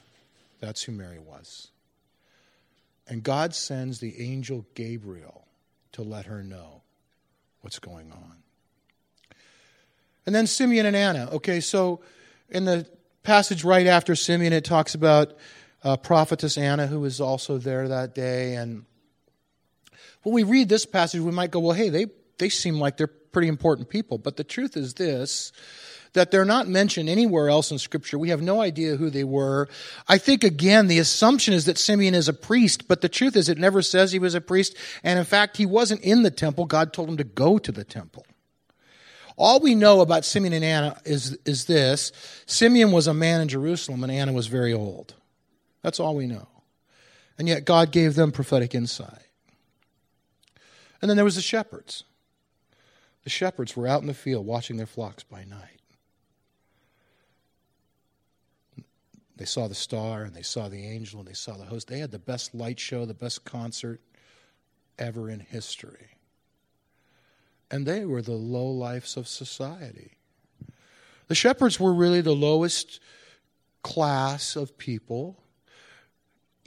That's 0.60 0.84
who 0.84 0.92
Mary 0.92 1.20
was. 1.20 1.70
And 3.08 3.24
God 3.24 3.54
sends 3.54 4.00
the 4.00 4.22
angel 4.22 4.66
Gabriel 4.74 5.46
to 5.92 6.02
let 6.02 6.26
her 6.26 6.44
know 6.44 6.82
what's 7.62 7.80
going 7.80 8.12
on. 8.12 8.38
And 10.26 10.34
then 10.34 10.48
Simeon 10.48 10.86
and 10.86 10.96
Anna. 10.96 11.30
Okay, 11.34 11.60
so 11.60 12.02
in 12.50 12.66
the 12.66 12.88
passage 13.24 13.64
right 13.64 13.88
after 13.88 14.16
Simeon, 14.16 14.54
it 14.54 14.64
talks 14.64 14.96
about 14.96 15.36
uh, 15.84 15.98
prophetess 15.98 16.58
Anna, 16.58 16.88
who 16.88 17.00
was 17.00 17.20
also 17.20 17.58
there 17.58 17.88
that 17.88 18.16
day. 18.16 18.56
And 18.56 18.86
when 20.24 20.34
we 20.34 20.44
read 20.44 20.70
this 20.70 20.86
passage, 20.86 21.22
we 21.22 21.32
might 21.32 21.52
go, 21.52 21.60
well, 21.60 21.76
hey, 21.76 21.90
they, 21.90 22.06
they 22.38 22.50
seem 22.50 22.80
like 22.80 22.98
they're 22.98 23.08
pretty 23.08 23.48
important 23.48 23.90
people. 23.90 24.18
But 24.18 24.38
the 24.38 24.44
truth 24.44 24.78
is 24.78 24.94
this 24.94 25.52
that 26.14 26.32
they're 26.32 26.46
not 26.46 26.68
mentioned 26.68 27.08
anywhere 27.08 27.50
else 27.50 27.72
in 27.72 27.78
Scripture. 27.78 28.18
We 28.18 28.30
have 28.30 28.42
no 28.42 28.62
idea 28.62 28.98
who 28.98 29.10
they 29.10 29.24
were. 29.24 29.70
I 30.08 30.18
think, 30.18 30.44
again, 30.44 30.88
the 30.88 31.00
assumption 31.00 31.54
is 31.54 31.66
that 31.66 31.78
Simeon 31.78 32.14
is 32.14 32.28
a 32.28 32.34
priest, 32.34 32.88
but 32.88 33.02
the 33.02 33.10
truth 33.10 33.36
is 33.36 33.48
it 33.48 33.58
never 33.58 33.82
says 33.82 34.12
he 34.12 34.20
was 34.20 34.36
a 34.36 34.42
priest. 34.42 34.76
And 35.04 35.18
in 35.18 35.26
fact, 35.26 35.58
he 35.58 35.66
wasn't 35.66 36.02
in 36.02 36.24
the 36.24 36.32
temple. 36.32 36.66
God 36.66 36.92
told 36.92 37.10
him 37.10 37.18
to 37.18 37.24
go 37.24 37.58
to 37.58 37.72
the 37.72 37.84
temple. 37.84 38.26
All 39.38 39.60
we 39.60 39.74
know 39.74 40.02
about 40.02 40.26
Simeon 40.26 40.54
and 40.54 40.66
Anna 40.66 41.02
is, 41.06 41.38
is 41.46 41.66
this 41.66 42.12
Simeon 42.46 42.92
was 42.92 43.08
a 43.08 43.14
man 43.14 43.42
in 43.42 43.48
Jerusalem, 43.48 44.04
and 44.04 44.12
Anna 44.12 44.34
was 44.34 44.48
very 44.48 44.74
old. 44.74 45.16
That's 45.82 46.00
all 46.00 46.16
we 46.16 46.28
know. 46.28 46.48
And 47.40 47.48
yet, 47.48 47.66
God 47.66 47.92
gave 47.92 48.16
them 48.16 48.32
prophetic 48.32 48.76
insight. 48.76 49.24
And 51.02 51.10
then 51.10 51.16
there 51.16 51.26
was 51.26 51.36
the 51.36 51.42
shepherds. 51.42 52.04
The 53.24 53.30
shepherds 53.30 53.76
were 53.76 53.88
out 53.88 54.02
in 54.02 54.08
the 54.08 54.14
field 54.14 54.46
watching 54.46 54.78
their 54.78 54.86
flocks 54.86 55.24
by 55.24 55.44
night. 55.44 55.81
They 59.42 59.46
saw 59.46 59.68
the 59.68 59.74
star 59.74 60.22
and 60.22 60.36
they 60.36 60.44
saw 60.44 60.70
the 60.70 60.86
angel 60.86 61.20
and 61.20 61.28
they 61.28 61.34
saw 61.34 61.58
the 61.58 61.66
host. 61.66 61.88
They 61.88 61.98
had 61.98 62.12
the 62.12 62.20
best 62.20 62.54
light 62.54 62.80
show, 62.80 63.08
the 63.08 63.16
best 63.16 63.44
concert 63.44 64.00
ever 65.00 65.32
in 65.32 65.40
history. 65.40 66.10
And 67.72 67.88
they 67.88 68.06
were 68.06 68.22
the 68.22 68.34
low 68.34 68.68
lifes 68.68 69.18
of 69.18 69.28
society. 69.28 70.12
The 71.28 71.34
shepherds 71.34 71.80
were 71.80 71.92
really 71.92 72.22
the 72.22 72.36
lowest 72.36 73.00
class 73.82 74.56
of 74.56 74.78
people 74.78 75.42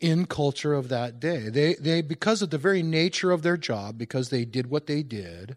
in 0.00 0.26
culture 0.26 0.74
of 0.74 0.88
that 0.88 1.20
day. 1.20 1.50
They, 1.50 1.74
they, 1.74 2.02
because 2.02 2.42
of 2.42 2.50
the 2.50 2.58
very 2.58 2.82
nature 2.82 3.30
of 3.30 3.42
their 3.42 3.56
job, 3.56 3.98
because 3.98 4.30
they 4.30 4.44
did 4.44 4.68
what 4.68 4.88
they 4.88 5.04
did, 5.04 5.56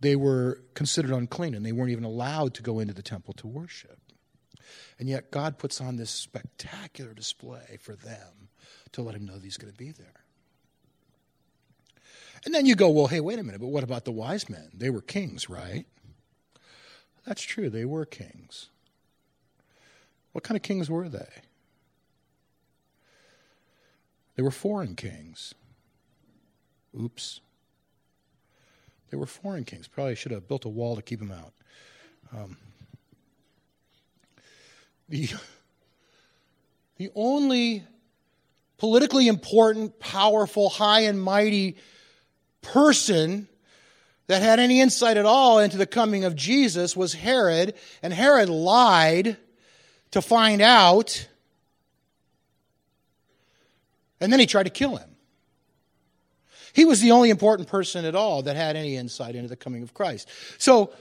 they 0.00 0.16
were 0.16 0.60
considered 0.74 1.12
unclean 1.12 1.54
and 1.54 1.64
they 1.64 1.70
weren't 1.70 1.92
even 1.92 2.02
allowed 2.02 2.52
to 2.54 2.64
go 2.64 2.80
into 2.80 2.94
the 2.94 3.00
temple 3.00 3.32
to 3.34 3.46
worship. 3.46 4.00
And 4.98 5.08
yet 5.08 5.30
God 5.30 5.58
puts 5.58 5.80
on 5.80 5.96
this 5.96 6.10
spectacular 6.10 7.14
display 7.14 7.78
for 7.80 7.94
them 7.94 8.48
to 8.92 9.02
let 9.02 9.14
him 9.14 9.26
know 9.26 9.34
that 9.34 9.44
he's 9.44 9.56
going 9.56 9.72
to 9.72 9.78
be 9.78 9.90
there. 9.90 10.22
And 12.44 12.54
then 12.54 12.66
you 12.66 12.74
go, 12.74 12.90
well, 12.90 13.06
hey, 13.06 13.20
wait 13.20 13.38
a 13.38 13.42
minute, 13.42 13.60
but 13.60 13.68
what 13.68 13.84
about 13.84 14.04
the 14.04 14.12
wise 14.12 14.48
men? 14.48 14.70
They 14.74 14.90
were 14.90 15.00
kings, 15.00 15.48
right? 15.48 15.86
That's 17.24 17.42
true, 17.42 17.70
they 17.70 17.84
were 17.84 18.04
kings. 18.04 18.68
What 20.32 20.42
kind 20.42 20.56
of 20.56 20.62
kings 20.62 20.90
were 20.90 21.08
they? 21.08 21.28
They 24.34 24.42
were 24.42 24.50
foreign 24.50 24.96
kings. 24.96 25.54
Oops. 26.98 27.40
They 29.10 29.16
were 29.16 29.26
foreign 29.26 29.64
kings. 29.64 29.88
Probably 29.88 30.14
should 30.14 30.32
have 30.32 30.48
built 30.48 30.64
a 30.64 30.70
wall 30.70 30.96
to 30.96 31.02
keep 31.02 31.18
them 31.18 31.30
out. 31.30 31.52
Um, 32.34 32.56
the, 35.12 35.28
the 36.96 37.10
only 37.14 37.84
politically 38.78 39.28
important, 39.28 40.00
powerful, 40.00 40.68
high 40.68 41.00
and 41.00 41.22
mighty 41.22 41.76
person 42.62 43.46
that 44.26 44.42
had 44.42 44.58
any 44.58 44.80
insight 44.80 45.16
at 45.16 45.26
all 45.26 45.58
into 45.58 45.76
the 45.76 45.86
coming 45.86 46.24
of 46.24 46.34
Jesus 46.34 46.96
was 46.96 47.12
Herod, 47.12 47.74
and 48.02 48.12
Herod 48.12 48.48
lied 48.48 49.36
to 50.12 50.22
find 50.22 50.62
out, 50.62 51.28
and 54.20 54.32
then 54.32 54.40
he 54.40 54.46
tried 54.46 54.64
to 54.64 54.70
kill 54.70 54.96
him. 54.96 55.08
He 56.72 56.86
was 56.86 57.00
the 57.00 57.10
only 57.10 57.28
important 57.28 57.68
person 57.68 58.06
at 58.06 58.14
all 58.14 58.42
that 58.42 58.56
had 58.56 58.76
any 58.76 58.96
insight 58.96 59.34
into 59.34 59.48
the 59.48 59.56
coming 59.56 59.82
of 59.82 59.92
Christ. 59.92 60.28
So, 60.56 60.92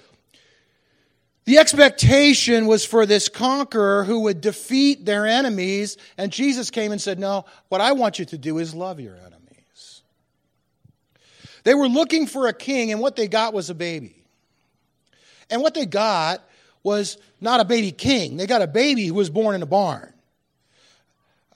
the 1.46 1.58
expectation 1.58 2.68
was 2.68 2.86
for 2.86 3.06
this 3.06 3.28
conqueror 3.28 4.04
who 4.04 4.22
would 4.22 4.42
defeat 4.42 5.06
their 5.06 5.26
enemies, 5.26 5.98
and 6.18 6.32
Jesus 6.32 6.70
came 6.70 6.92
and 6.92 7.02
said, 7.02 7.18
No, 7.18 7.46
what 7.70 7.82
I 7.82 7.94
want 7.94 8.20
you 8.20 8.26
to 8.26 8.38
do 8.38 8.60
is 8.60 8.76
love 8.76 9.00
your 9.00 9.16
enemies. 9.16 10.04
They 11.64 11.74
were 11.74 11.88
looking 11.88 12.28
for 12.28 12.48
a 12.48 12.54
king, 12.54 12.92
and 12.92 13.02
what 13.02 13.16
they 13.16 13.28
got 13.28 13.54
was 13.54 13.70
a 13.70 13.76
baby. 13.76 14.24
And 15.50 15.62
what 15.62 15.74
they 15.74 15.86
got 15.86 16.44
was 16.84 17.18
not 17.40 17.60
a 17.60 17.66
baby 17.66 17.92
king, 17.92 18.38
they 18.38 18.48
got 18.48 18.62
a 18.62 18.68
baby 18.68 19.08
who 19.08 19.16
was 19.16 19.30
born 19.30 19.56
in 19.56 19.64
a 19.64 19.68
barn. 19.68 20.14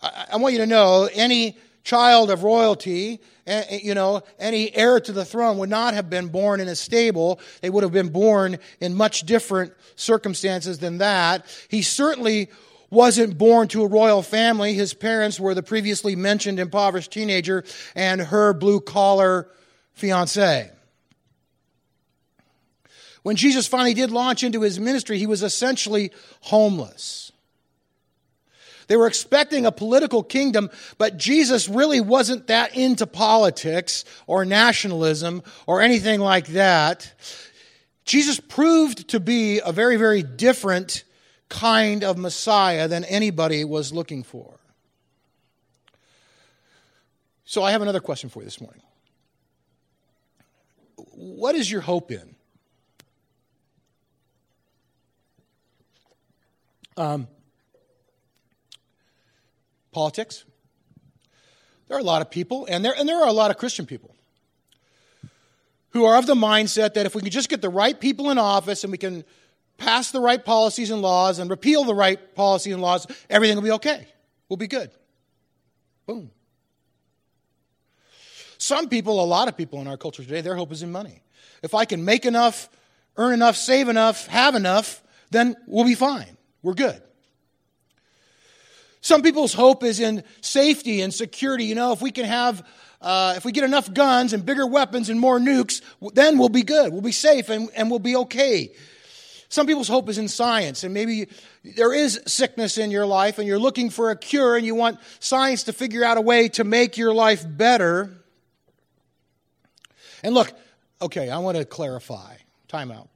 I, 0.01 0.25
I 0.33 0.37
want 0.37 0.53
you 0.53 0.59
to 0.59 0.67
know 0.67 1.09
any 1.13 1.57
child 1.85 2.31
of 2.31 2.43
royalty, 2.43 3.21
eh, 3.47 3.63
eh, 3.69 3.79
you 3.81 3.93
know, 3.93 4.23
any 4.39 4.75
heir 4.75 4.99
to 4.99 5.13
the 5.13 5.23
throne 5.23 5.59
would 5.59 5.69
not 5.69 5.93
have 5.93 6.09
been 6.09 6.27
born 6.27 6.59
in 6.59 6.67
a 6.67 6.75
stable. 6.75 7.39
They 7.61 7.69
would 7.69 7.83
have 7.83 7.93
been 7.93 8.09
born 8.09 8.57
in 8.81 8.95
much 8.95 9.21
different 9.21 9.71
circumstances 9.95 10.79
than 10.79 10.97
that. 10.97 11.45
He 11.69 11.83
certainly 11.83 12.49
wasn't 12.89 13.37
born 13.37 13.67
to 13.69 13.83
a 13.83 13.87
royal 13.87 14.23
family. 14.23 14.73
His 14.73 14.93
parents 14.93 15.39
were 15.39 15.53
the 15.53 15.63
previously 15.63 16.15
mentioned 16.15 16.59
impoverished 16.59 17.11
teenager 17.11 17.63
and 17.95 18.19
her 18.19 18.53
blue 18.53 18.81
collar 18.81 19.47
fiance. 19.93 20.71
When 23.21 23.35
Jesus 23.35 23.67
finally 23.67 23.93
did 23.93 24.11
launch 24.11 24.43
into 24.43 24.61
his 24.61 24.79
ministry, 24.79 25.17
he 25.17 25.27
was 25.27 25.43
essentially 25.43 26.11
homeless. 26.41 27.31
They 28.87 28.97
were 28.97 29.07
expecting 29.07 29.65
a 29.65 29.71
political 29.71 30.23
kingdom, 30.23 30.69
but 30.97 31.17
Jesus 31.17 31.67
really 31.67 32.01
wasn't 32.01 32.47
that 32.47 32.75
into 32.75 33.07
politics 33.07 34.05
or 34.27 34.45
nationalism 34.45 35.43
or 35.67 35.81
anything 35.81 36.19
like 36.19 36.47
that. 36.47 37.13
Jesus 38.05 38.39
proved 38.39 39.09
to 39.09 39.19
be 39.19 39.59
a 39.59 39.71
very, 39.71 39.97
very 39.97 40.21
different 40.21 41.03
kind 41.49 42.03
of 42.03 42.17
Messiah 42.17 42.87
than 42.87 43.03
anybody 43.05 43.63
was 43.63 43.91
looking 43.91 44.23
for. 44.23 44.59
So 47.45 47.63
I 47.63 47.71
have 47.71 47.81
another 47.81 47.99
question 47.99 48.29
for 48.29 48.39
you 48.39 48.45
this 48.45 48.59
morning. 48.59 48.81
What 51.13 51.55
is 51.55 51.71
your 51.71 51.81
hope 51.81 52.11
in? 52.11 52.35
Um, 56.97 57.27
politics. 59.95 60.43
There 61.87 61.95
are 61.95 62.01
a 62.01 62.03
lot 62.03 62.21
of 62.21 62.29
people, 62.29 62.67
and 62.69 62.83
there, 62.83 62.93
and 62.99 63.07
there 63.07 63.21
are 63.21 63.29
a 63.29 63.33
lot 63.33 63.49
of 63.49 63.57
Christian 63.57 63.85
people 63.85 64.13
who 65.91 66.03
are 66.03 66.17
of 66.17 66.25
the 66.27 66.35
mindset 66.35 66.95
that 66.95 67.05
if 67.05 67.15
we 67.15 67.21
can 67.21 67.31
just 67.31 67.47
get 67.47 67.61
the 67.61 67.69
right 67.69 67.97
people 67.97 68.29
in 68.29 68.37
office 68.37 68.83
and 68.83 68.91
we 68.91 68.97
can 68.97 69.23
pass 69.77 70.11
the 70.11 70.19
right 70.19 70.43
policies 70.43 70.91
and 70.91 71.01
laws 71.01 71.39
and 71.39 71.49
repeal 71.49 71.85
the 71.85 71.95
right 71.95 72.35
policies 72.35 72.73
and 72.73 72.81
laws, 72.81 73.07
everything 73.29 73.55
will 73.55 73.63
be 73.63 73.71
okay. 73.71 74.05
We'll 74.49 74.57
be 74.57 74.67
good. 74.67 74.91
Boom. 76.05 76.29
Some 78.57 78.89
people, 78.89 79.23
a 79.23 79.29
lot 79.37 79.47
of 79.47 79.55
people 79.55 79.79
in 79.79 79.87
our 79.87 79.97
culture 79.97 80.23
today, 80.23 80.41
their 80.41 80.57
hope 80.57 80.73
is 80.73 80.83
in 80.83 80.91
money. 80.91 81.21
If 81.63 81.73
I 81.73 81.85
can 81.85 82.03
make 82.03 82.25
enough, 82.25 82.67
earn 83.15 83.33
enough, 83.33 83.55
save 83.55 83.87
enough, 83.87 84.27
have 84.27 84.55
enough, 84.55 85.01
then 85.31 85.55
we'll 85.67 85.85
be 85.85 85.95
fine. 85.95 86.35
We're 86.61 86.73
good. 86.73 87.01
Some 89.05 89.21
people's 89.21 89.53
hope 89.53 89.83
is 89.83 89.99
in 89.99 90.23
safety 90.41 91.01
and 91.01 91.13
security. 91.13 91.65
You 91.65 91.75
know, 91.75 91.91
if 91.91 92.01
we 92.01 92.09
can 92.09 92.25
have, 92.25 92.67
uh, 92.99 93.35
if 93.37 93.45
we 93.45 93.51
get 93.51 93.63
enough 93.63 93.93
guns 93.93 94.33
and 94.33 94.43
bigger 94.43 94.65
weapons 94.65 95.09
and 95.09 95.19
more 95.19 95.37
nukes, 95.37 95.83
then 96.15 96.39
we'll 96.39 96.49
be 96.49 96.63
good. 96.63 96.91
We'll 96.91 97.03
be 97.03 97.11
safe 97.11 97.49
and, 97.49 97.69
and 97.75 97.91
we'll 97.91 97.99
be 97.99 98.15
okay. 98.15 98.71
Some 99.47 99.67
people's 99.67 99.87
hope 99.87 100.09
is 100.09 100.17
in 100.17 100.27
science, 100.27 100.83
and 100.83 100.91
maybe 100.91 101.27
there 101.63 101.93
is 101.93 102.19
sickness 102.25 102.79
in 102.79 102.89
your 102.89 103.05
life 103.05 103.37
and 103.37 103.47
you're 103.47 103.59
looking 103.59 103.91
for 103.91 104.09
a 104.09 104.15
cure 104.15 104.57
and 104.57 104.65
you 104.65 104.73
want 104.73 104.97
science 105.19 105.65
to 105.65 105.73
figure 105.73 106.03
out 106.03 106.17
a 106.17 106.21
way 106.21 106.49
to 106.49 106.63
make 106.63 106.97
your 106.97 107.13
life 107.13 107.45
better. 107.47 108.09
And 110.23 110.33
look, 110.33 110.51
okay, 110.99 111.29
I 111.29 111.37
want 111.37 111.57
to 111.57 111.65
clarify. 111.65 112.37
Time 112.67 112.89
out. 112.89 113.07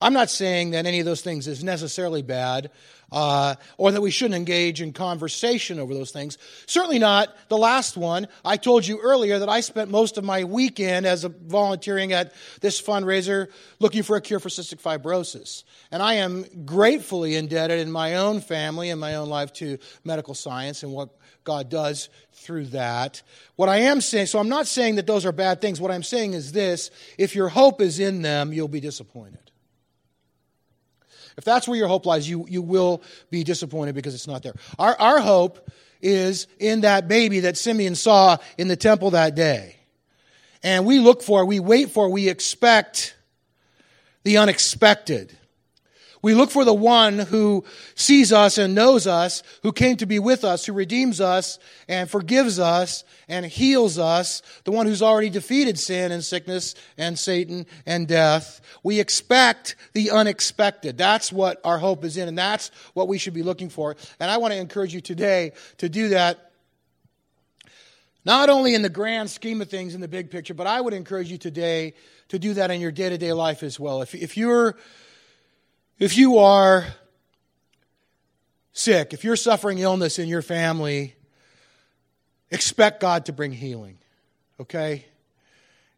I'm 0.00 0.12
not 0.12 0.30
saying 0.30 0.70
that 0.70 0.86
any 0.86 1.00
of 1.00 1.06
those 1.06 1.22
things 1.22 1.48
is 1.48 1.64
necessarily 1.64 2.22
bad 2.22 2.70
uh, 3.10 3.54
or 3.78 3.90
that 3.90 4.00
we 4.00 4.10
shouldn't 4.10 4.36
engage 4.36 4.80
in 4.80 4.92
conversation 4.92 5.78
over 5.78 5.94
those 5.94 6.10
things. 6.10 6.38
Certainly 6.66 6.98
not 6.98 7.34
the 7.48 7.58
last 7.58 7.96
one. 7.96 8.28
I 8.44 8.56
told 8.58 8.86
you 8.86 9.00
earlier 9.00 9.38
that 9.40 9.48
I 9.48 9.60
spent 9.60 9.90
most 9.90 10.18
of 10.18 10.24
my 10.24 10.44
weekend 10.44 11.06
as 11.06 11.24
a 11.24 11.30
volunteering 11.30 12.12
at 12.12 12.32
this 12.60 12.80
fundraiser 12.80 13.48
looking 13.80 14.02
for 14.02 14.16
a 14.16 14.20
cure 14.20 14.40
for 14.40 14.50
cystic 14.50 14.80
fibrosis. 14.80 15.64
And 15.90 16.02
I 16.02 16.14
am 16.14 16.44
gratefully 16.64 17.34
indebted 17.34 17.80
in 17.80 17.90
my 17.90 18.16
own 18.16 18.40
family 18.40 18.90
and 18.90 19.00
my 19.00 19.16
own 19.16 19.28
life 19.28 19.52
to 19.54 19.78
medical 20.04 20.34
science 20.34 20.82
and 20.82 20.92
what 20.92 21.08
God 21.44 21.70
does 21.70 22.10
through 22.34 22.66
that. 22.66 23.22
What 23.56 23.70
I 23.70 23.78
am 23.78 24.00
saying, 24.02 24.26
so 24.26 24.38
I'm 24.38 24.50
not 24.50 24.66
saying 24.66 24.96
that 24.96 25.06
those 25.06 25.24
are 25.24 25.32
bad 25.32 25.60
things. 25.60 25.80
What 25.80 25.90
I'm 25.90 26.02
saying 26.02 26.34
is 26.34 26.52
this 26.52 26.90
if 27.16 27.34
your 27.34 27.48
hope 27.48 27.80
is 27.80 27.98
in 27.98 28.22
them, 28.22 28.52
you'll 28.52 28.68
be 28.68 28.80
disappointed. 28.80 29.47
If 31.38 31.44
that's 31.44 31.68
where 31.68 31.78
your 31.78 31.86
hope 31.86 32.04
lies, 32.04 32.28
you, 32.28 32.46
you 32.48 32.60
will 32.60 33.00
be 33.30 33.44
disappointed 33.44 33.94
because 33.94 34.12
it's 34.12 34.26
not 34.26 34.42
there. 34.42 34.54
Our, 34.76 34.96
our 35.00 35.20
hope 35.20 35.70
is 36.02 36.48
in 36.58 36.80
that 36.80 37.06
baby 37.06 37.40
that 37.40 37.56
Simeon 37.56 37.94
saw 37.94 38.38
in 38.58 38.66
the 38.66 38.74
temple 38.74 39.12
that 39.12 39.36
day. 39.36 39.76
And 40.64 40.84
we 40.84 40.98
look 40.98 41.22
for, 41.22 41.44
we 41.44 41.60
wait 41.60 41.90
for, 41.90 42.10
we 42.10 42.28
expect 42.28 43.14
the 44.24 44.38
unexpected. 44.38 45.37
We 46.20 46.34
look 46.34 46.50
for 46.50 46.64
the 46.64 46.74
one 46.74 47.18
who 47.18 47.64
sees 47.94 48.32
us 48.32 48.58
and 48.58 48.74
knows 48.74 49.06
us, 49.06 49.42
who 49.62 49.72
came 49.72 49.96
to 49.98 50.06
be 50.06 50.18
with 50.18 50.44
us, 50.44 50.66
who 50.66 50.72
redeems 50.72 51.20
us 51.20 51.58
and 51.88 52.10
forgives 52.10 52.58
us 52.58 53.04
and 53.28 53.46
heals 53.46 53.98
us, 53.98 54.42
the 54.64 54.72
one 54.72 54.86
who's 54.86 55.02
already 55.02 55.30
defeated 55.30 55.78
sin 55.78 56.10
and 56.10 56.24
sickness 56.24 56.74
and 56.96 57.18
Satan 57.18 57.66
and 57.86 58.08
death. 58.08 58.60
We 58.82 58.98
expect 58.98 59.76
the 59.92 60.10
unexpected. 60.10 60.98
That's 60.98 61.32
what 61.32 61.60
our 61.64 61.78
hope 61.78 62.04
is 62.04 62.16
in, 62.16 62.28
and 62.28 62.38
that's 62.38 62.70
what 62.94 63.06
we 63.08 63.18
should 63.18 63.34
be 63.34 63.42
looking 63.42 63.68
for. 63.68 63.96
And 64.18 64.30
I 64.30 64.38
want 64.38 64.52
to 64.54 64.58
encourage 64.58 64.94
you 64.94 65.00
today 65.00 65.52
to 65.78 65.88
do 65.88 66.08
that 66.08 66.50
not 68.24 68.50
only 68.50 68.74
in 68.74 68.82
the 68.82 68.90
grand 68.90 69.30
scheme 69.30 69.62
of 69.62 69.70
things 69.70 69.94
in 69.94 70.00
the 70.00 70.08
big 70.08 70.30
picture, 70.30 70.52
but 70.52 70.66
I 70.66 70.80
would 70.80 70.92
encourage 70.92 71.30
you 71.30 71.38
today 71.38 71.94
to 72.28 72.38
do 72.38 72.54
that 72.54 72.70
in 72.70 72.80
your 72.80 72.90
day 72.90 73.08
to 73.08 73.16
day 73.16 73.32
life 73.32 73.62
as 73.62 73.78
well. 73.78 74.02
If, 74.02 74.14
if 74.14 74.36
you're 74.36 74.76
if 75.98 76.16
you 76.16 76.38
are 76.38 76.86
sick, 78.72 79.12
if 79.12 79.24
you're 79.24 79.36
suffering 79.36 79.78
illness 79.78 80.18
in 80.18 80.28
your 80.28 80.42
family, 80.42 81.14
expect 82.50 83.00
God 83.00 83.26
to 83.26 83.32
bring 83.32 83.52
healing. 83.52 83.98
Okay? 84.60 85.04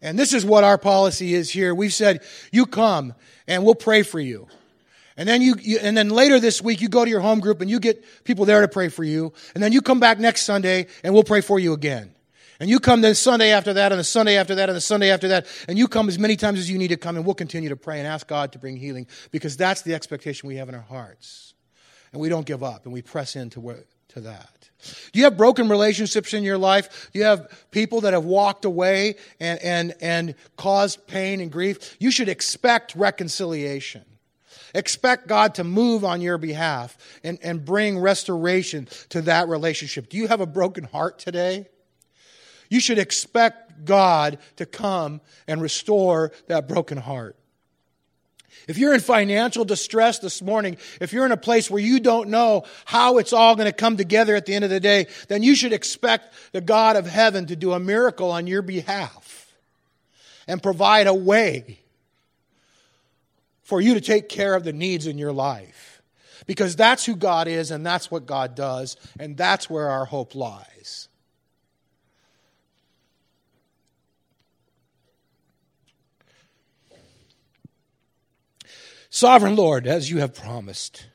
And 0.03 0.19
this 0.19 0.33
is 0.33 0.45
what 0.45 0.65
our 0.65 0.79
policy 0.79 1.35
is 1.35 1.51
here. 1.51 1.75
We've 1.75 1.93
said, 1.93 2.23
you 2.51 2.67
come 2.67 3.15
and 3.47 3.65
we'll 3.65 3.75
pray 3.75 4.03
for 4.03 4.19
you. 4.19 4.49
And 5.17 5.29
then 5.29 5.43
you, 5.43 5.57
you, 5.61 5.79
and 5.83 5.95
then 5.97 6.09
later 6.09 6.41
this 6.41 6.63
week 6.63 6.81
you 6.81 6.89
go 6.89 7.05
to 7.05 7.11
your 7.11 7.21
home 7.21 7.41
group 7.41 7.61
and 7.61 7.69
you 7.69 7.79
get 7.79 8.03
people 8.25 8.47
there 8.47 8.63
to 8.63 8.69
pray 8.69 8.89
for 8.89 9.05
you. 9.05 9.35
And 9.55 9.63
then 9.63 9.73
you 9.73 9.83
come 9.83 10.01
back 10.01 10.19
next 10.19 10.43
Sunday 10.43 10.87
and 11.05 11.13
we'll 11.13 11.25
pray 11.25 11.43
for 11.43 11.59
you 11.59 11.75
again. 11.75 12.15
And 12.61 12.69
you 12.69 12.79
come 12.79 13.01
the 13.01 13.15
Sunday 13.15 13.53
after 13.53 13.73
that, 13.73 13.91
and 13.91 13.99
the 13.99 14.05
Sunday 14.05 14.37
after 14.37 14.55
that, 14.57 14.69
and 14.69 14.77
the 14.77 14.83
Sunday 14.83 15.11
after 15.11 15.29
that, 15.29 15.47
and 15.67 15.79
you 15.79 15.89
come 15.89 16.09
as 16.09 16.19
many 16.19 16.37
times 16.37 16.59
as 16.59 16.71
you 16.71 16.77
need 16.77 16.89
to 16.89 16.99
come, 16.99 17.17
and 17.17 17.25
we'll 17.25 17.35
continue 17.35 17.71
to 17.71 17.77
pray 17.77 17.99
and 17.99 18.07
ask 18.07 18.29
God 18.29 18.53
to 18.53 18.59
bring 18.59 18.77
healing 18.77 19.07
because 19.31 19.57
that's 19.57 19.81
the 19.81 19.95
expectation 19.95 20.47
we 20.47 20.57
have 20.57 20.69
in 20.69 20.75
our 20.75 20.83
hearts. 20.83 21.55
And 22.13 22.21
we 22.21 22.29
don't 22.29 22.45
give 22.45 22.63
up, 22.63 22.85
and 22.85 22.93
we 22.93 23.01
press 23.01 23.35
into 23.35 23.61
where, 23.61 23.85
to 24.09 24.21
that. 24.21 24.69
Do 25.13 25.19
you 25.19 25.25
have 25.25 25.39
broken 25.39 25.69
relationships 25.69 26.35
in 26.35 26.43
your 26.43 26.59
life? 26.59 27.11
Do 27.13 27.19
you 27.19 27.25
have 27.25 27.67
people 27.71 28.03
that 28.03 28.13
have 28.13 28.25
walked 28.25 28.65
away 28.65 29.17
and, 29.39 29.59
and, 29.61 29.95
and 30.01 30.35
caused 30.57 31.07
pain 31.07 31.41
and 31.41 31.51
grief? 31.51 31.97
You 31.99 32.11
should 32.11 32.29
expect 32.29 32.95
reconciliation. 32.95 34.05
Expect 34.75 35.27
God 35.27 35.55
to 35.57 35.65
move 35.65 36.05
on 36.05 36.21
your 36.21 36.39
behalf 36.39 36.97
and, 37.25 37.39
and 37.43 37.65
bring 37.65 37.99
restoration 37.99 38.89
to 39.11 39.23
that 39.23 39.49
relationship. 39.49 40.09
Do 40.09 40.17
you 40.17 40.29
have 40.29 40.41
a 40.41 40.47
broken 40.47 40.85
heart 40.85 41.19
today? 41.19 41.69
You 42.71 42.81
should 42.81 42.99
expect 42.99 43.85
God 43.85 44.39
to 44.57 44.65
come 44.65 45.21
and 45.47 45.61
restore 45.61 46.33
that 46.47 46.67
broken 46.67 46.97
heart. 46.97 47.37
If 48.69 48.79
you're 48.79 48.95
in 48.95 49.01
financial 49.01 49.65
distress 49.65 50.19
this 50.19 50.41
morning, 50.41 50.77
if 51.01 51.13
you're 51.13 51.27
in 51.27 51.33
a 51.33 51.37
place 51.37 51.71
where 51.71 51.83
you 51.83 51.99
don't 51.99 52.29
know 52.29 52.65
how 52.85 53.19
it's 53.19 53.33
all 53.33 53.57
going 53.57 53.67
to 53.67 53.73
come 53.73 53.97
together 53.97 54.37
at 54.37 54.47
the 54.47 54.55
end 54.55 54.65
of 54.65 54.71
the 54.71 54.81
day, 54.81 55.07
then 55.29 55.43
you 55.43 55.55
should 55.55 55.73
expect 55.73 56.33
the 56.53 56.61
God 56.61 56.97
of 56.97 57.07
heaven 57.07 57.47
to 57.47 57.57
do 57.57 57.73
a 57.73 57.81
miracle 57.81 58.31
on 58.31 58.47
your 58.47 58.63
behalf 58.63 59.57
and 60.47 60.63
provide 60.63 61.07
a 61.07 61.15
way 61.15 61.81
for 63.63 63.81
you 63.81 63.95
to 63.95 64.01
take 64.01 64.29
care 64.29 64.55
of 64.55 64.65
the 64.65 64.73
needs 64.73 65.07
in 65.07 65.19
your 65.19 65.33
life. 65.33 66.03
Because 66.47 66.77
that's 66.77 67.07
who 67.07 67.17
God 67.17 67.49
is 67.49 67.71
and 67.71 67.87
that's 67.87 68.11
what 68.11 68.27
God 68.27 68.55
does, 68.55 68.97
and 69.19 69.37
that's 69.37 69.71
where 69.71 69.89
our 69.89 70.05
hope 70.05 70.35
lies. 70.35 71.09
Sovereign 79.11 79.57
Lord, 79.57 79.89
as 79.89 80.09
you 80.09 80.19
have 80.19 80.35
promised, 80.35 81.07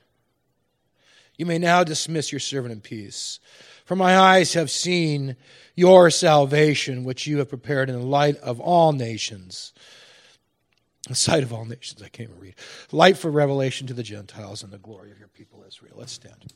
you 1.38 1.46
may 1.46 1.58
now 1.58 1.84
dismiss 1.84 2.32
your 2.32 2.40
servant 2.40 2.74
in 2.74 2.82
peace. 2.82 3.40
For 3.86 3.96
my 3.96 4.18
eyes 4.18 4.54
have 4.54 4.70
seen 4.70 5.38
your 5.76 6.10
salvation, 6.10 7.06
which 7.06 7.26
you 7.26 7.38
have 7.38 7.50
prepared 7.50 7.90
in 7.90 7.98
the 7.98 8.06
light 8.06 8.38
of 8.38 8.60
all 8.60 8.92
nations. 8.92 9.74
The 11.08 11.16
sight 11.16 11.44
of 11.44 11.54
all 11.54 11.66
nations, 11.66 12.02
I 12.02 12.10
can't 12.10 12.30
even 12.30 12.42
read. 12.42 12.56
Light 12.92 13.18
for 13.18 13.32
revelation 13.32 13.88
to 13.88 13.94
the 13.94 14.04
Gentiles 14.04 14.62
and 14.64 14.74
the 14.74 14.78
glory 14.78 15.12
of 15.12 15.20
your 15.20 15.28
people 15.30 15.64
Israel. 15.66 15.96
Let's 15.98 16.14
stand. 16.14 16.54